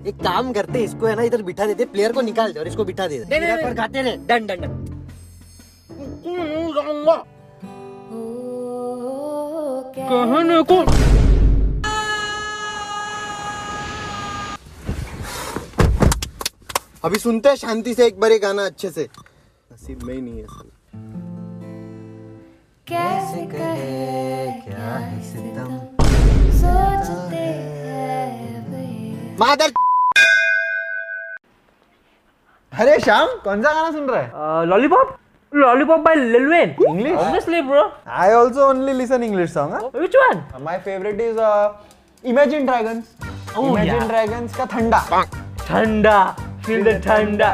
एक 0.09 0.17
काम 0.17 0.53
करते 0.53 0.83
इसको 0.85 1.07
है 1.07 1.15
ना 1.17 1.23
इधर 1.23 1.43
बिठा 1.43 1.67
देते 1.67 1.85
प्लेयर 1.85 2.13
को 2.13 2.21
निकाल 2.21 2.53
दे 2.53 2.61
और 2.61 2.69
इसको 2.69 2.85
बिठा 2.85 3.07
दे 3.07 3.19
पर 3.25 3.75
गाते 3.75 4.03
रहे 4.03 4.17
डन 4.29 4.47
डन 4.47 4.61
डन। 4.61 4.85
कहने 10.01 10.63
को 10.63 10.83
अभी 17.05 17.19
सुनते 17.19 17.49
हैं 17.49 17.57
शांति 17.57 17.95
से 17.95 18.07
एक 18.07 18.19
बार 18.21 18.33
ये 18.33 18.39
गाना 18.39 18.65
अच्छे 18.67 18.91
से 18.91 19.09
नसीब 19.73 20.03
में 20.05 20.15
ही 20.15 20.21
नहीं 20.21 20.39
है 20.39 20.47
साला। 20.47 20.75
कैसे 22.89 23.45
कहे 23.53 24.47
क्या 24.67 24.89
है 24.95 25.21
सितम 25.31 25.77
सोचते 26.61 27.45
हैं 27.45 29.37
मादर 29.41 29.73
अरे 32.73 32.99
श्याम 33.01 33.29
कौन 33.45 33.63
सा 33.63 33.73
गाना 33.75 33.91
सुन 33.93 34.09
रहा 34.11 34.23
है 34.23 34.67
lollipop 34.69 35.17
lollipop 35.53 36.01
by 36.01 36.15
Lil 36.15 36.47
Wayne 36.47 36.75
English? 36.89 37.17
Obviously 37.19 37.61
bro 37.71 37.85
I 38.25 38.33
also 38.41 38.67
only 38.73 38.95
listen 39.03 39.23
English 39.29 39.53
song. 39.55 39.73
Huh? 39.77 39.95
Which 39.95 40.17
one 40.17 40.43
My 40.67 40.77
favorite 40.89 41.23
is 41.29 41.39
uh, 41.39 41.73
Imagine 42.25 42.67
Dragons. 42.67 43.15
Oh, 43.57 43.65
Imagine 43.69 43.95
yeah. 43.95 44.09
Dragons 44.13 44.57
का 44.57 44.65
ठंडा. 44.75 45.01
ठंडा 45.67 46.19
feel 46.69 46.85
the 46.85 46.99
thanda. 47.09 47.53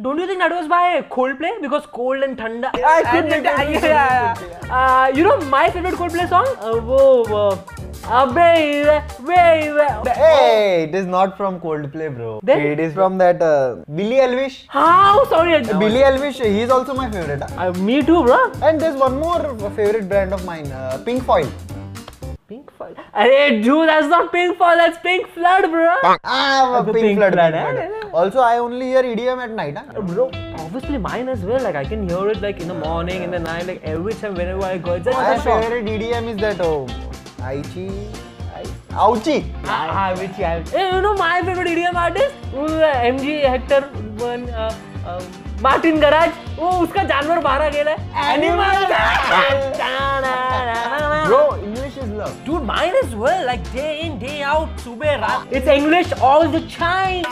Don't 0.00 0.18
you 0.22 0.26
think 0.28 0.38
that 0.40 0.52
was 0.54 0.68
by 0.68 1.02
Coldplay? 1.14 1.50
Because 1.60 1.86
cold 1.86 2.22
and 2.22 2.36
thanda. 2.40 2.70
I 2.88 3.02
could 3.10 3.24
be. 3.24 3.38
Yeah, 3.46 3.70
yeah, 3.70 4.34
uh, 4.64 4.66
yeah. 4.66 5.08
You 5.16 5.24
know 5.24 5.36
my 5.52 5.70
favorite 5.70 5.94
Coldplay 5.94 6.28
song? 6.28 6.46
Uh, 6.60 6.76
whoa. 6.90 7.58
Uh, 8.04 8.26
baby, 8.32 9.00
baby. 9.26 10.10
Hey, 10.10 10.84
it 10.84 10.94
is 10.94 11.06
not 11.06 11.36
from 11.36 11.58
Coldplay, 11.60 12.14
bro. 12.14 12.40
Then? 12.42 12.60
It 12.74 12.78
is 12.78 12.92
from 12.92 13.18
that 13.18 13.42
uh, 13.42 13.76
Billy 13.94 14.20
Elvish. 14.20 14.66
How? 14.68 15.24
Sorry. 15.32 15.62
Billy 15.62 16.04
Elvish, 16.04 16.38
he 16.38 16.60
is 16.60 16.70
also 16.70 16.94
my 16.94 17.10
favorite. 17.10 17.42
Uh, 17.42 17.72
me 17.88 18.02
too, 18.02 18.22
bro. 18.24 18.52
And 18.62 18.80
there's 18.80 18.96
one 19.06 19.18
more 19.18 19.42
favorite 19.80 20.08
brand 20.08 20.32
of 20.32 20.44
mine, 20.44 20.70
uh, 20.70 21.02
Pink 21.04 21.24
Foil. 21.24 21.50
Pink 22.48 22.70
flood. 22.78 22.96
Hey, 23.14 23.60
dude, 23.60 23.90
that's 23.90 24.06
not 24.06 24.32
pink 24.32 24.56
flood. 24.56 24.78
That's 24.78 24.96
pink 25.00 25.26
flood, 25.34 25.70
bro. 25.70 25.96
Ah, 26.24 26.82
Pink, 26.82 26.96
Pink 26.96 27.20
Pink 27.20 27.36
eh? 27.36 27.90
Also, 28.10 28.38
I 28.40 28.56
only 28.56 28.86
hear 28.86 29.02
EDM 29.02 29.42
at 29.46 29.50
night. 29.50 29.76
Huh? 29.76 30.00
Bro, 30.00 30.30
obviously 30.56 30.96
mine 30.96 31.28
as 31.28 31.42
well. 31.42 31.62
Like 31.62 31.74
I 31.74 31.84
can 31.84 32.08
hear 32.08 32.26
it 32.30 32.40
like 32.40 32.62
in 32.62 32.68
the 32.68 32.78
morning, 32.86 33.22
in 33.22 33.30
the 33.32 33.38
night, 33.38 33.66
like 33.66 33.82
every 33.82 34.14
time 34.14 34.34
whenever 34.34 34.64
I 34.64 34.78
go. 34.78 34.94
It's 34.94 35.04
just 35.04 35.18
My 35.18 35.60
favorite 35.60 35.84
EDM 35.84 36.30
is 36.30 36.38
that 36.38 36.58
oh, 36.62 36.86
Aichi, 37.50 37.90
Ai- 38.54 38.64
Ouchi. 39.08 39.36
Ah, 39.66 40.14
which 40.16 40.30
I, 40.38 40.62
hey, 40.70 40.86
you 40.94 41.02
know 41.02 41.12
my 41.16 41.42
favorite 41.42 41.68
EDM 41.68 41.94
artist? 42.06 42.34
MG 42.54 43.42
Hector 43.42 43.82
one 44.24 44.48
uh, 44.48 44.74
uh, 45.04 45.20
Martin 45.66 45.96
Garage. 46.02 46.34
वो 46.58 46.70
उसका 46.82 47.02
जानवर 47.04 47.38
बाहर 47.38 47.70
गेला 47.70 47.90
है. 47.90 47.98
Animal. 48.36 48.76
Bro, 51.28 51.40
English 51.62 51.96
is 51.96 52.10
love. 52.20 52.36
Dude, 52.44 52.64
mine 52.70 52.94
as 53.04 53.14
well. 53.22 53.40
Like 53.46 53.64
day 53.72 53.92
in, 54.04 54.18
day 54.18 54.38
out, 54.52 54.80
सुबह 54.84 55.14
रात. 55.24 55.52
It's 55.52 55.68
English 55.78 56.12
all 56.22 56.48
the 56.48 56.62
time. 56.78 57.24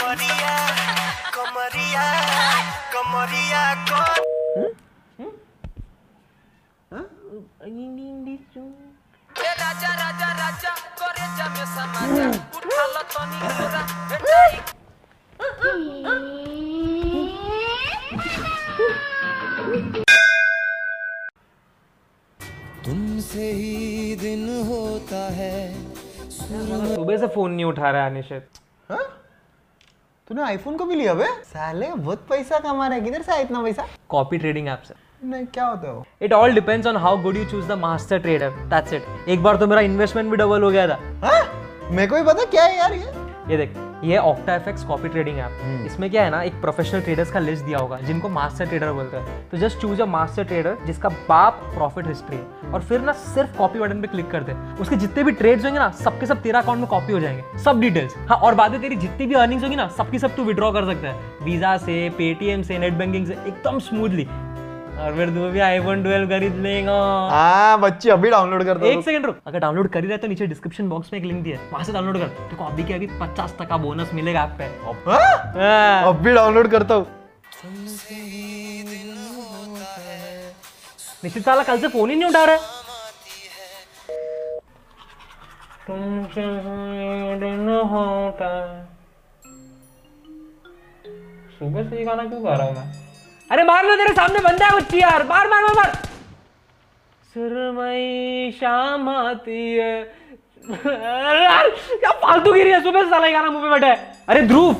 तुमसे 13.16 14.05
से 27.26 27.34
फ़ोन 27.34 27.52
नहीं 27.52 27.64
उठा 27.64 27.90
रहा 27.90 28.04
है 28.04 28.10
अनिशित 28.10 28.48
हाँ? 28.90 29.02
तूने 30.28 30.42
आईफोन 30.42 30.76
को 30.76 30.84
भी 30.84 30.94
लिया 30.94 31.14
बे? 31.14 31.24
साले 31.44 31.86
बहुत 31.88 32.26
पैसा 32.28 32.58
कमा 32.58 32.86
रहा 32.86 32.98
है। 32.98 33.04
किधर 33.04 33.22
से 33.22 33.32
आया 33.32 33.40
इतना 33.40 33.62
पैसा? 33.62 33.86
कॉपी 34.08 34.38
ट्रेडिंग 34.38 34.68
ऐप 34.68 34.82
से। 34.88 34.94
नहीं 35.24 35.46
क्या 35.46 35.66
होता 35.66 35.88
है 35.88 35.92
वो? 35.94 36.04
It 36.22 36.32
all 36.32 36.54
depends 36.54 36.86
on 36.86 36.96
how 36.96 37.22
good 37.22 37.36
you 37.36 37.44
choose 37.44 37.68
the 37.68 37.78
master 37.78 38.18
trader 38.18 38.50
that's 38.50 38.92
it 38.92 39.28
एक 39.28 39.42
बार 39.42 39.56
तो 39.56 39.66
मेरा 39.66 39.80
इन्वेस्टमेंट 39.80 40.30
भी 40.30 40.36
डबल 40.36 40.62
हो 40.62 40.70
गया 40.70 40.88
था। 40.88 41.00
हाँ? 41.24 41.42
मेरे 41.90 42.06
को 42.06 42.16
भी 42.16 42.22
पता 42.22 42.44
क्या 42.44 42.64
है 42.64 42.76
यार 42.78 42.92
ये? 42.92 43.12
ये 43.50 43.56
देख। 43.56 43.85
ये 44.04 44.16
Octa 44.18 44.54
FX 44.54 44.84
copy 44.84 45.08
trading 45.08 45.38
app 45.38 45.84
इसमें 45.86 46.08
क्या 46.10 46.22
है 46.24 46.30
ना 46.30 46.42
एक 46.42 46.60
प्रोफेशनल 46.60 47.00
ट्रेडर्स 47.00 47.30
का 47.32 47.40
लिस्ट 47.40 47.64
दिया 47.64 47.78
होगा 47.78 47.98
जिनको 48.00 48.28
मास्टर 48.28 48.66
ट्रेडर 48.66 48.92
बोलते 48.92 49.16
हैं। 49.16 49.48
तो 49.50 49.58
just 49.58 49.78
choose 49.78 50.02
a 50.02 50.06
master 50.06 50.44
trader 50.44 50.76
जिसका 50.86 51.08
बाप 51.28 51.60
प्रॉफिट 51.74 52.06
हिस्ट्री 52.06 52.36
है। 52.36 52.72
और 52.72 52.82
फिर 52.82 53.00
ना 53.00 53.12
सिर्फ़ 53.12 53.56
कॉपी 53.58 53.78
बटन 53.78 54.00
पे 54.00 54.08
क्लिक 54.08 54.30
कर 54.30 54.42
दे 54.42 54.52
उसके 54.82 54.96
जितने 54.96 55.24
भी 55.24 55.32
ट्रेड्स 55.32 55.64
होंगे 55.64 55.78
ना 55.78 55.88
सबके 56.04 56.26
सब 56.26 56.42
तेरा 56.42 56.60
अकाउंट 56.60 56.80
में 56.80 56.88
कॉपी 56.88 57.12
हो 57.12 57.20
जाएँगे। 57.20 57.58
सब 57.64 57.80
डिटेल्स 57.80 58.14
हाँ 58.28 58.36
और 58.38 58.54
बाद 58.54 58.72
में 58.72 58.80
तेरी 58.80 58.96
जितनी 58.96 59.26
भी 59.26 59.34
अर्निंग्स 59.34 59.64
होगी 59.64 59.76
ना 59.76 59.88
सबकी 59.98 60.18
सब 60.18 60.34
तू 60.36 60.44
विड्रॉ 60.44 60.72
कर 60.72 60.92
सकता 60.92 61.08
है। 61.08 61.44
वीज़ा 61.44 61.76
से 61.78 62.08
पेटीएम 62.18 62.62
से 62.62 62.78
नेट 62.78 62.94
बैंकिंग 62.94 63.26
से 63.26 63.32
एकदम 63.32 63.78
स्मूथली 63.80 64.28
और 64.96 65.14
फिर 65.16 65.30
तू 65.30 65.48
भी 65.50 65.60
आईफोन 65.60 66.02
12 66.02 66.26
खरीद 66.28 66.54
लेगा। 66.62 66.92
हाँ 67.30 67.80
बच्ची 67.80 68.10
अभी 68.10 68.30
डाउनलोड 68.30 68.64
कर 68.64 68.78
दो। 68.78 68.86
एक 68.86 69.04
सेकंड 69.04 69.26
रुक। 69.26 69.36
अगर 69.46 69.58
डाउनलोड 69.58 69.88
कर 69.88 70.02
ही 70.02 70.08
रहे 70.08 70.18
तो 70.18 70.28
नीचे 70.28 70.46
डिस्क्रिप्शन 70.46 70.88
बॉक्स 70.88 71.12
में 71.12 71.18
एक 71.20 71.26
लिंक 71.26 71.42
दिया 71.44 71.58
है। 71.58 71.68
वहाँ 71.72 71.84
से 71.84 71.92
डाउनलोड 71.92 72.18
कर। 72.18 72.26
देखो 72.26 72.64
अभी 72.64 72.84
के 72.84 72.94
अभी 72.94 73.06
पचास 73.20 73.54
टका 73.60 73.76
बोनस 73.76 74.10
मिलेगा 74.14 74.40
आप 74.40 74.56
पे 74.58 74.64
हाँ। 75.10 76.02
अब 76.08 76.22
भी 76.22 76.32
डाउनलोड 76.34 76.70
करता 76.70 76.94
हूँ। 76.94 77.06
निश्चित 81.24 81.44
साला 81.44 81.62
कल 81.62 81.78
से 81.80 81.88
फ़ोन 81.88 82.10
ही 82.10 82.16
नहीं 82.16 82.28
उठा 82.28 82.44
रहा 82.44 82.54
है। 82.54 82.60
तुमसे 85.86 86.40
ही 86.40 87.56
होता। 87.88 88.48
सुबह 91.58 91.88
से 91.90 91.96
ये 91.96 92.04
गाना 92.04 92.24
क्यों 92.24 92.44
गा 92.44 92.54
रहा 92.54 92.66
हूँ 92.66 92.74
मैं? 92.76 93.05
अरे 93.50 93.62
मार 93.64 93.84
लो 93.86 93.96
तेरे 93.96 94.12
सामने 94.14 94.40
बंदा 94.40 94.66
है 94.66 94.76
बच्ची 94.76 95.00
यार। 95.00 95.24
मार 95.26 95.48
मार 95.48 95.62
मार 95.62 95.74
मार। 95.74 95.92
सुरमई 97.34 98.50
शाम 98.60 99.08
आती 99.08 99.60
है। 99.72 99.98
यार 100.66 101.68
क्या 101.70 102.10
फालतू 102.22 102.52
गिरी 102.52 102.70
है? 102.70 102.82
सुबह 102.82 103.02
से 103.02 103.10
साला 103.10 103.28
गाना 103.30 103.50
मुँह 103.50 103.62
पे 103.62 103.70
बैठा 103.70 103.86
है। 103.86 104.14
अरे 104.28 104.42
ध्रुव 104.42 104.76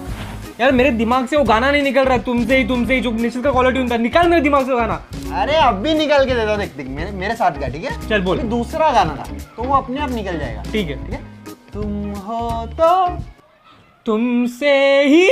यार 0.61 0.73
मेरे 0.73 0.91
दिमाग 0.93 1.27
से 1.27 1.37
वो 1.37 1.45
गाना 1.45 1.71
नहीं 1.71 1.83
निकल 1.83 2.05
रहा 2.05 2.19
तुमसे 2.27 2.57
ही 2.57 2.65
तुमसे 2.69 2.95
ही 2.95 3.01
जो 3.01 3.11
निश्चित 3.13 3.45
का 3.45 3.51
क्वालिटी 3.53 3.93
है 3.93 3.99
निकाल 4.03 4.29
मेरे 4.29 4.43
दिमाग 4.43 4.67
से 4.67 4.73
वो 4.73 4.79
गाना। 4.79 4.95
अरे 5.43 5.57
अब 5.59 5.75
भी 5.83 5.95
निकल 5.95 6.25
के 6.27 6.35
दे 6.35 6.47
दो 6.47 6.57
देख 6.57 6.77
देख 6.77 6.87
मेरे 6.89 7.11
मेरे 7.13 7.35
साथ 7.37 7.61
का 7.61 7.69
ठीक 7.69 7.85
है? 7.85 8.09
चल 8.09 8.23
बोल। 8.23 8.39
दूसरा 8.51 8.91
गाना 8.93 9.17
था 9.17 9.25
तो 9.57 9.63
वो 9.63 9.75
अपने 9.77 10.01
आप 10.01 10.11
निकल 10.11 10.39
जाएगा। 10.39 10.63
ठीक 10.73 10.89
है। 10.89 11.05
ठीक 11.05 11.15
है? 11.15 11.21
तुम 11.73 12.13
हो 12.27 12.67
तो 12.73 12.91
तुमसे 14.07 14.73
ही। 15.05 15.29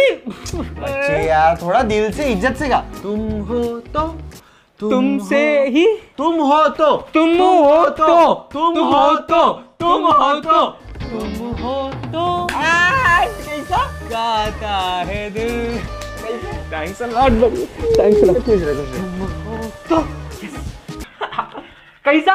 बच्चे 0.55 1.19
यार 1.27 1.57
थोड़ा 1.63 1.83
दिल 1.83 2.11
से 2.13 2.25
इज़्ज़त 2.33 2.57
से 2.59 2.69
गा। 2.69 2.79
तुम 3.03 3.21
हो 3.49 3.63
तो 3.95 4.07
तुमसे 4.81 5.43
ही 5.69 5.87
तुम 6.19 6.41
हो 6.43 6.67
तो 6.79 6.97
तुम 7.15 7.37
हो 7.39 7.85
तो 7.91 8.07
तुम 8.53 8.75
तुम 8.75 8.85
हो 8.85 9.15
तो 9.29 9.43
तुम 9.81 10.07
हो 10.07 10.33
तो। 10.41 10.65
तुम 11.05 11.31
हो 11.61 11.77
तो। 12.15 12.25
कैसा 12.53 13.85
गाता 14.11 14.77
है 15.11 15.31
दिल। 15.31 15.79
Thanks 16.73 17.03
a 17.03 17.07
lot 17.07 17.33
thanks 17.99 18.23
a 18.23 18.27
lot 18.27 18.39
तो। 19.89 20.03
कैसा? 22.05 22.35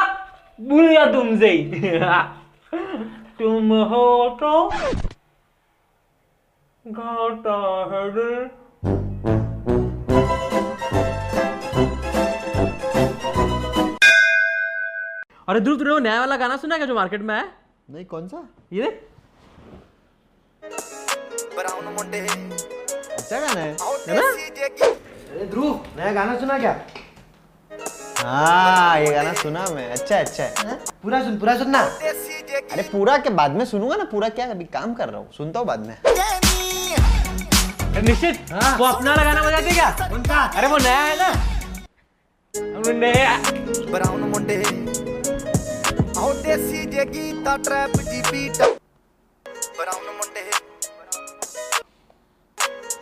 भूल 0.58 0.86
गया 0.88 1.04
तुमसे 1.12 1.50
ही। 1.50 1.62
तुम 3.38 3.72
हो 3.92 4.06
तो। 4.42 4.70
गाता 6.98 7.56
है 7.92 8.02
दिल 8.14 8.48
अरे 15.48 15.60
ध्रुव 15.60 15.76
तूने 15.78 15.90
वो 15.90 15.98
नया 15.98 16.18
वाला 16.20 16.36
गाना 16.36 16.56
सुना 16.56 16.76
क्या 16.76 16.86
जो 16.86 16.94
मार्केट 16.94 17.20
में 17.20 17.34
है? 17.34 17.44
नहीं 17.88 18.04
कौन 18.06 18.26
सा? 18.28 18.42
ये 18.72 18.82
देख। 18.82 19.08
अच्छा 23.12 23.40
गाना 23.40 23.60
है। 23.60 23.76
है 24.08 24.16
ना? 24.16 24.22
अरे 25.30 25.46
ध्रुव 25.46 25.84
नया 25.96 26.12
गाना 26.12 26.36
सुना 26.40 26.58
क्या? 26.58 26.80
हाँ 28.18 29.00
ये 29.00 29.10
गाना 29.14 29.32
सुना 29.32 29.64
मैं। 29.74 29.90
अच्छा 29.90 30.16
है, 30.16 30.24
अच्छा 30.24 30.44
है। 30.44 30.78
पूरा 31.02 31.22
सुन 31.24 31.38
पूरा 31.38 31.56
सुनना। 31.58 31.80
अरे 31.82 32.82
पूरा 32.92 33.16
के 33.18 33.30
बाद 33.40 33.56
में 33.56 33.64
सुनूँगा 33.64 33.96
ना 33.96 34.04
पूरा 34.12 34.28
क्या 34.28 34.46
अभी 34.50 34.64
काम 34.78 34.94
कर 34.94 35.08
रहा 35.08 35.20
हूँ। 35.20 35.32
सुनता 35.32 35.58
हूँ 35.58 35.66
बाद 35.66 35.86
में। 35.86 35.96
निश्चित? 37.98 38.36
हाँ। 38.52 38.76
वो 38.78 38.84
अपना 38.84 39.14
लगाना 39.14 39.42
बजाते 39.42 39.70
क्या? 39.70 40.08
उनका। 40.12 40.42
अरे 40.58 40.66
वो 40.68 40.78
नया 40.78 41.00
है 41.00 41.16
ना? 41.18 41.28
Munde 42.54 43.12
brown 43.90 44.20
Munde. 44.30 44.56
Desi 46.42 46.84
trap 46.86 47.96
G 47.98 48.20
beat 48.22 48.56
brown 49.78 50.06
Munde. 50.16 50.42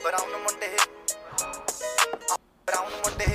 Brown 0.05 0.33
Munde. 0.43 0.69
Brown 2.67 2.93
Munde. 3.05 3.27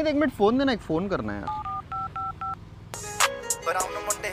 एक 0.00 0.14
मिनट 0.14 0.32
फ़ोन 0.34 0.58
देना 0.58 0.72
एक 0.72 0.80
फ़ोन 0.80 1.08
करना 1.08 1.32
है 1.32 1.40
ब्राउन 3.66 3.94
मुंडे। 4.04 4.30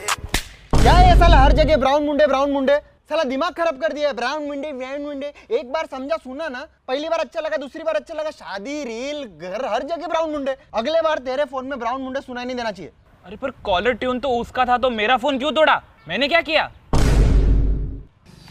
क्या 0.74 1.00
ये 1.00 1.14
साला 1.18 1.36
हर 1.36 1.52
जगह? 1.52 1.76
Brown 1.76 2.02
Munde 2.04 2.26
brown 2.26 2.50
Munde. 2.52 2.80
साला 3.10 3.22
दिमाग 3.24 3.52
खराब 3.54 3.76
कर 3.80 3.92
दिया 3.92 4.12
ब्राउन 4.12 4.48
विंडे 4.50 4.72
ब्राउन 4.72 5.04
विंडे 5.06 5.32
एक 5.50 5.70
बार 5.72 5.86
समझा 5.86 6.16
सुना 6.16 6.48
ना। 6.48 6.60
पहली 6.88 7.08
बार 7.08 7.20
अच्छा 7.20 7.40
लगा 7.40 7.56
दूसरी 7.56 7.82
बार 7.84 7.94
अच्छा 7.94 8.14
लगा। 8.14 8.30
शादी 8.32 8.82
रील 8.84 9.24
घर 9.24 9.64
हर 9.64 9.82
जगह 9.84 10.06
ब्राउन 10.08 10.30
मुंडे। 10.30 10.56
अगले 10.74 11.02
बार 11.02 11.18
तेरे 11.26 11.44
फ़ोन 11.44 11.66
में 11.66 11.78
ब्राउन 11.78 12.02
मुंडे 12.02 12.20
सुनाई 12.20 12.44
नहीं 12.44 12.56
देना 12.56 12.70
चाहिए। 12.70 12.92
अरे 13.24 13.36
पर 13.36 13.50
कॉलर 13.64 13.92
ट्यून 13.94 14.20
तो 14.20 14.30
उसका 14.38 14.64
था 14.64 14.78
तो 14.78 14.90
मेरा 14.90 15.16
फ़ोन 15.16 15.38
क्यों 15.38 15.52
तोड़ा? 15.52 15.80
मैंने 16.08 16.28
क्या 16.28 16.40
किया? 16.42 16.70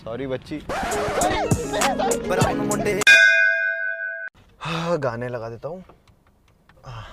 सॉरी 0.04 0.28
बच्ची। 0.28 0.62
हाँ 4.62 4.98
गाने 5.00 5.30
लगा 5.30 5.50
देता 5.50 5.68
हूँ। 5.68 5.84
हाँ। 6.86 7.06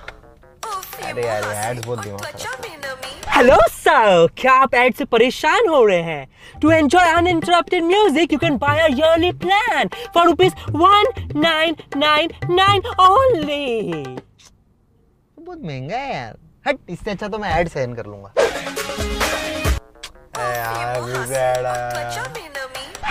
अरे 1.03 1.27
यार 1.27 1.43
एड्स 1.43 1.87
बहुत 1.87 1.99
दिमाग 1.99 2.21
खराब 2.23 3.02
हेलो 3.35 3.57
सर 3.71 4.27
क्या 4.39 4.53
आप 4.63 4.75
एड 4.75 4.95
से 4.95 5.05
परेशान 5.05 5.69
हो 5.69 5.85
रहे 5.87 6.01
हैं? 6.03 6.59
To 6.63 6.71
enjoy 6.71 7.11
uninterrupted 7.11 7.85
music 7.85 8.33
you 8.33 8.39
can 8.39 8.57
buy 8.65 8.81
a 8.81 8.87
yearly 8.89 9.31
plan 9.45 9.89
for 10.15 10.27
rupees 10.27 10.55
one 10.73 11.07
nine 11.41 11.77
nine 11.97 12.31
nine 12.51 12.83
only 13.01 14.03
बहुत 15.39 15.59
महँगा 15.59 15.97
है 15.97 16.15
यार। 16.15 16.37
हट 16.67 16.79
इससे 16.91 17.11
अच्छा 17.11 17.29
तो 17.29 17.39
मैं 17.39 17.59
एड 17.61 17.69
सहन 17.69 17.95
कर 17.95 18.07
लूँगा। 18.07 18.33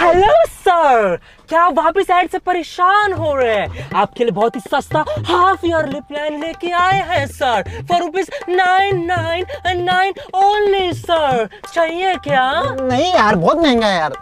हेलो 0.02 0.34
सर 0.62 1.16
क्या 1.50 1.62
आप 1.62 1.74
वापिस 1.74 2.10
एड 2.10 2.30
से 2.32 2.40
परेशान 2.40 3.14
हो 3.14 3.34
रहे 3.36 3.56
हैं? 3.56 3.90
आपके 3.96 4.24
लिए 4.24 4.32
बहुत 4.32 4.56
ही 4.56 4.62
सस्ता 4.62 5.04
हाफ़ 5.28 5.66
ईयरली 5.66 6.00
प्लान 6.10 6.40
लेके 6.42 6.72
आए 6.80 7.02
हैं 7.10 7.26
sir 7.28 7.64
for 7.90 8.02
rupees 8.02 8.30
nine 8.50 9.04
nine 9.06 9.46
nine 9.84 10.14
only 10.36 10.94
sir 10.94 11.48
चाहिए 11.74 12.16
क्या? 12.24 12.52
नहीं 12.82 13.14
यार 13.14 13.36
बहुत 13.36 13.58
महँगा 13.58 13.88
है 13.88 14.00
यार। 14.00 14.18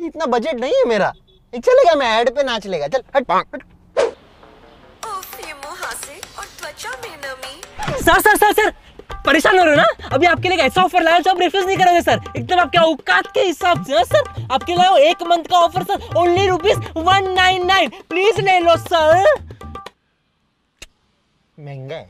इतना 0.00 0.26
बजट 0.26 0.60
नहीं 0.60 0.72
है 0.72 0.84
मेरा। 0.88 1.12
चलेगा 1.52 1.94
मैं 1.94 2.08
ऐड 2.18 2.34
पे 2.36 2.42
नाच 2.42 2.66
लेगा। 2.66 2.88
चल 2.88 3.02
हट 3.16 3.30
हट। 3.30 3.62
सर 8.00 8.20
सर 8.20 8.36
सर 8.36 8.52
सर 8.52 8.72
परेशान 9.26 9.58
हो 9.58 9.64
रहे 9.64 9.74
हो 9.74 9.80
ना? 9.80 10.08
अभी 10.12 10.26
आपके 10.26 10.48
लिए 10.48 10.58
ऐसा 10.58 10.82
ऑफ़र 10.82 11.02
लाया 11.02 11.18
जो 11.18 11.30
आप 11.30 11.40
रिफ्यूज 11.40 11.66
नहीं 11.66 11.76
करोगे 11.76 12.00
सर 12.02 12.20
एकदम 12.36 12.60
आपके 12.60 12.78
औकात 12.80 13.26
के 13.34 13.40
हिसाब 13.40 13.84
से 13.84 13.94
हाँ, 13.94 14.04
सर 14.04 14.46
आपके 14.52 14.74
लिए 14.74 15.10
एक 15.10 15.22
मंथ 15.30 15.44
का 15.50 15.58
offer 15.58 15.82
sir 15.84 16.18
only 16.18 16.46
rupees 16.46 16.78
one 16.98 17.30
nine 17.32 17.66
nine 17.66 17.90
please 18.08 18.40
ले 18.40 18.58
लो 18.60 18.76
सर 18.78 19.24
महँगा 21.58 21.96
है। 21.96 22.06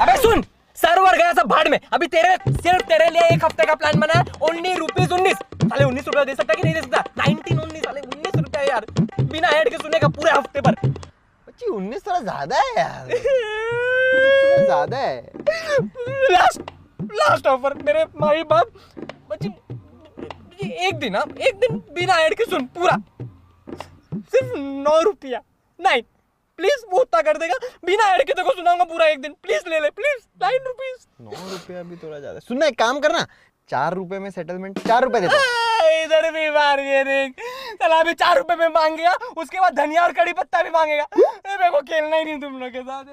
अबे 0.00 0.16
सुन 0.22 0.42
सर्वर 0.78 1.16
गया 1.16 1.32
सब 1.32 1.46
भाड़ 1.48 1.68
में। 1.68 1.78
अभी 1.92 2.06
तेरे 2.06 2.36
सिर्फ़ 2.52 2.82
तेरे 2.88 3.08
लिए 3.10 3.28
एक 3.34 3.44
हफ़्ते 3.44 3.64
का 3.66 3.74
प्लान 3.74 4.00
बना 4.00 4.18
है। 4.18 4.24
ओनली 4.42 4.74
रुपीज़ 4.74 5.12
उन्नीस। 5.14 5.36
साले 5.36 5.84
उन्नीस 5.84 6.06
रुपया 6.06 6.24
दे 6.24 6.34
सकता 6.34 6.52
है 6.52 6.56
कि 6.56 6.62
नहीं 6.62 6.74
दे 6.74 6.80
सकता? 6.80 7.04
नाइनटीन 7.18 7.60
उन्नीस 7.60 7.82
साले 7.84 8.00
उन्नीस 8.00 8.36
रुपया 8.36 8.62
यार। 8.62 8.86
बिना 9.22 9.48
ऐड 9.50 9.68
के 9.70 9.76
सुनेगा 9.76 10.08
पूरे 10.08 10.30
हफ़्ते 10.30 10.60
पर 10.60 10.74
बच्ची 11.56 11.70
उन्नीस 11.72 12.02
थोड़ा 12.06 12.18
ज़्यादा 12.20 12.56
है 12.56 12.72
यार। 12.78 13.08
थोड़ा 13.12 14.64
ज़्यादा 14.64 14.98
है। 14.98 15.30
लास्ट 16.32 16.60
लास्ट 17.12 17.46
ऑफ़र 17.46 17.74
मेरे 17.84 18.04
माई 18.20 18.42
बाप। 18.50 18.72
बच्ची 19.30 19.48
एक 20.88 20.98
दिन 20.98 21.16
हाँ 21.16 21.24
एक 21.48 21.54
दिन 21.60 21.78
बिना 21.94 22.18
ऐड 22.24 22.34
के 22.36 22.44
सुन 22.44 22.66
पूरा। 22.76 22.96
सिर्फ़ 24.12 24.52
नौ 24.58 25.00
रुपया। 25.00 25.40
नाइन 25.80 26.04
प्लीज़ 26.58 26.84
वो 26.90 27.00
उतना 27.00 27.22
कर 27.22 27.38
देगा। 27.38 27.54
बिना 27.86 28.04
ऐड 28.12 28.26
के 28.26 28.32
तेरे 28.32 28.48
को 28.48 28.54
सुनाऊँगा 28.56 28.84
पूरा 28.92 29.06
एक 29.06 29.20
दिन। 29.22 29.32
प्लीज़ 29.42 29.68
ले 29.68 29.80
ले 29.80 29.90
प्लीज़ 29.96 30.22
नाइन 30.42 30.60
रुपीज़ 30.66 31.06
नौ 31.22 31.50
रुपया 31.50 31.82
भी 31.82 31.96
थोड़ा 31.96 32.18
ज़्यादा। 32.18 32.38
सुनना 32.38 32.66
एक 32.66 32.78
काम 32.78 33.00
करना 33.00 33.26
चार 33.70 33.94
रुपए 33.94 34.18
में 34.18 34.30
सेटलमेंट 34.30 34.78
चार 34.78 35.02
रुपए 35.04 35.20
देता 35.20 35.36
इधर 36.02 36.30
भी 36.32 36.50
बार्गेनिंग 36.50 37.32
चला 37.80 37.96
अभी 38.00 38.12
चार 38.14 38.36
रुपए 38.38 38.56
में 38.56 38.68
मांगेगा 38.74 39.14
उसके 39.36 39.60
बाद 39.60 39.74
धनिया 39.76 40.02
और 40.02 40.12
कड़ी 40.12 40.32
पत्ता 40.32 40.62
भी 40.62 40.70
मांगेगा। 40.70 41.06
मेरे 41.16 41.70
को 41.70 41.80
खेलना 41.82 42.16
ही 42.16 42.24
नहीं 42.24 42.40
तुम 42.40 42.58
लोग 42.58 42.70
के 42.72 42.82
साथ 42.82 43.04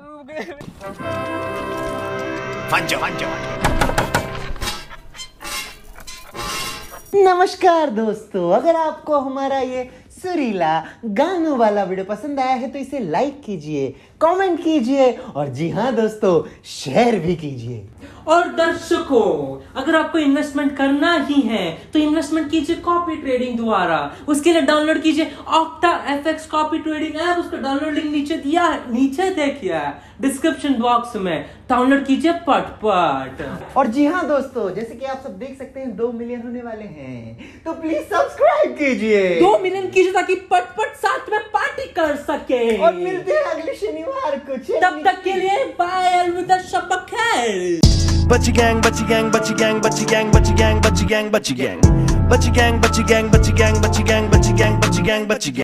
नमस्कार 7.16 7.90
दोस्तों 7.92 8.52
अगर 8.54 8.76
आपको 8.76 9.20
हमारा 9.20 9.58
ये 9.58 9.90
सुरीला 10.12 10.80
गानों 11.18 11.58
वाला 11.58 11.84
वीडियो 11.84 12.06
पसंद 12.06 12.40
आया 12.40 12.54
है 12.54 12.68
तो 12.72 12.80
इसे 12.80 13.00
लाइक 13.00 13.42
कीजिए। 13.44 13.94
कमेंट 14.24 14.64
कीजिए 14.64 15.12
और 15.36 15.48
जी 15.50 15.70
हाँ 15.70 15.94
दोस्तों 15.96 16.42
शेयर 16.66 17.20
भी 17.20 17.36
कीजिए। 17.36 17.86
और 18.28 18.48
दर्शकों, 18.56 19.32
अगर 19.76 19.96
आपको 19.96 20.18
इन्वेस्टमेंट 20.18 20.76
करना 20.78 21.14
ही 21.22 21.42
है 21.42 21.66
तो 21.94 22.00
इन्वेस्टमेंट 22.00 22.50
कीजिए 22.52 22.76
कॉपी 22.78 23.16
ट्रेडिंग 23.16 23.58
द्वारा। 23.58 24.00
उसके 24.28 24.54
लिए 24.54 24.62
डाउनलोड 24.62 25.02
कीजिए 25.02 25.32
Octa 25.50 25.92
F 26.14 26.28
X 26.28 26.46
copy 26.48 26.80
trading 26.80 27.16
app 27.22 27.40
उसका 27.40 27.58
डाउनलोड 27.58 27.94
लिंक 27.94 28.12
नीचे 28.12 28.38
दिया 28.38 28.64
है, 28.64 28.80
नीचे 28.94 29.30
देखिए 29.36 29.82
डिस्क्रिप्शन 30.22 30.74
बॉक्स 30.80 31.16
में। 31.16 31.46
डाउनलोड 31.70 32.06
कीजिए 32.06 32.32
पट 32.48 32.66
पट 32.84 33.78
और 33.78 33.88
जी 33.88 34.06
हाँ 34.06 34.28
दोस्तों 34.28 34.70
जैसे 34.76 34.96
कि 34.96 35.06
आप 35.06 35.22
सब 35.24 35.38
देख 35.40 35.58
सकते 35.58 35.80
हैं 35.80 35.96
दो 35.96 36.12
मिलियन 36.12 36.42
होने 36.42 36.62
वाले 36.62 36.86
हैं 36.86 37.62
तो 37.66 37.74
प्लीज़ 37.74 38.04
सब्सक्राइब 38.14 38.76
कीजिए 38.78 39.24
दो 39.42 39.58
मिलियन 39.60 39.90
कीजिए 39.90 40.12
ताकि 40.14 40.36
पट 40.52 40.76
पट 40.78 40.96
साथ 41.06 41.32
में 41.32 41.40
पार्टी 41.54 41.88
कर 41.94 42.16
सके 42.30 42.78
और 42.78 42.94
मिलते 42.96 43.34
हैं 43.34 43.44
अगले 43.54 43.76
शनिवार 43.76 44.38
को 44.50 44.58
तब 44.82 45.02
तक 45.06 45.24
के 45.24 45.34
लिए 45.34 45.64
बाय 45.80 46.12
अलविदा 46.20 46.62
शब 46.72 46.94
खैर 47.10 47.82
Butchie 48.26 48.54
gang, 48.54 48.80
butchie 48.82 49.06
gang, 49.06 49.30
butchie 49.30 49.56
gang, 49.56 49.82
butchie 49.82 50.06
gang, 50.08 50.32
butchie 50.32 50.56
gang, 50.58 50.80
butchie 50.82 51.08
gang, 51.08 51.30
butchie 51.30 51.56
gang. 51.56 51.82
Butchie 52.30 52.54
gang, 52.56 52.80
butchie 52.82 53.06
gang, 53.06 53.30
butchie 53.30 53.54
gang, 53.54 53.76
butchie 53.82 54.06
gang, 54.08 54.30
butchie 54.30 54.58
gang, 54.58 54.80
butchie 54.80 55.06
gang, 55.06 55.28
butchie 55.28 55.52
gang. 55.52 55.62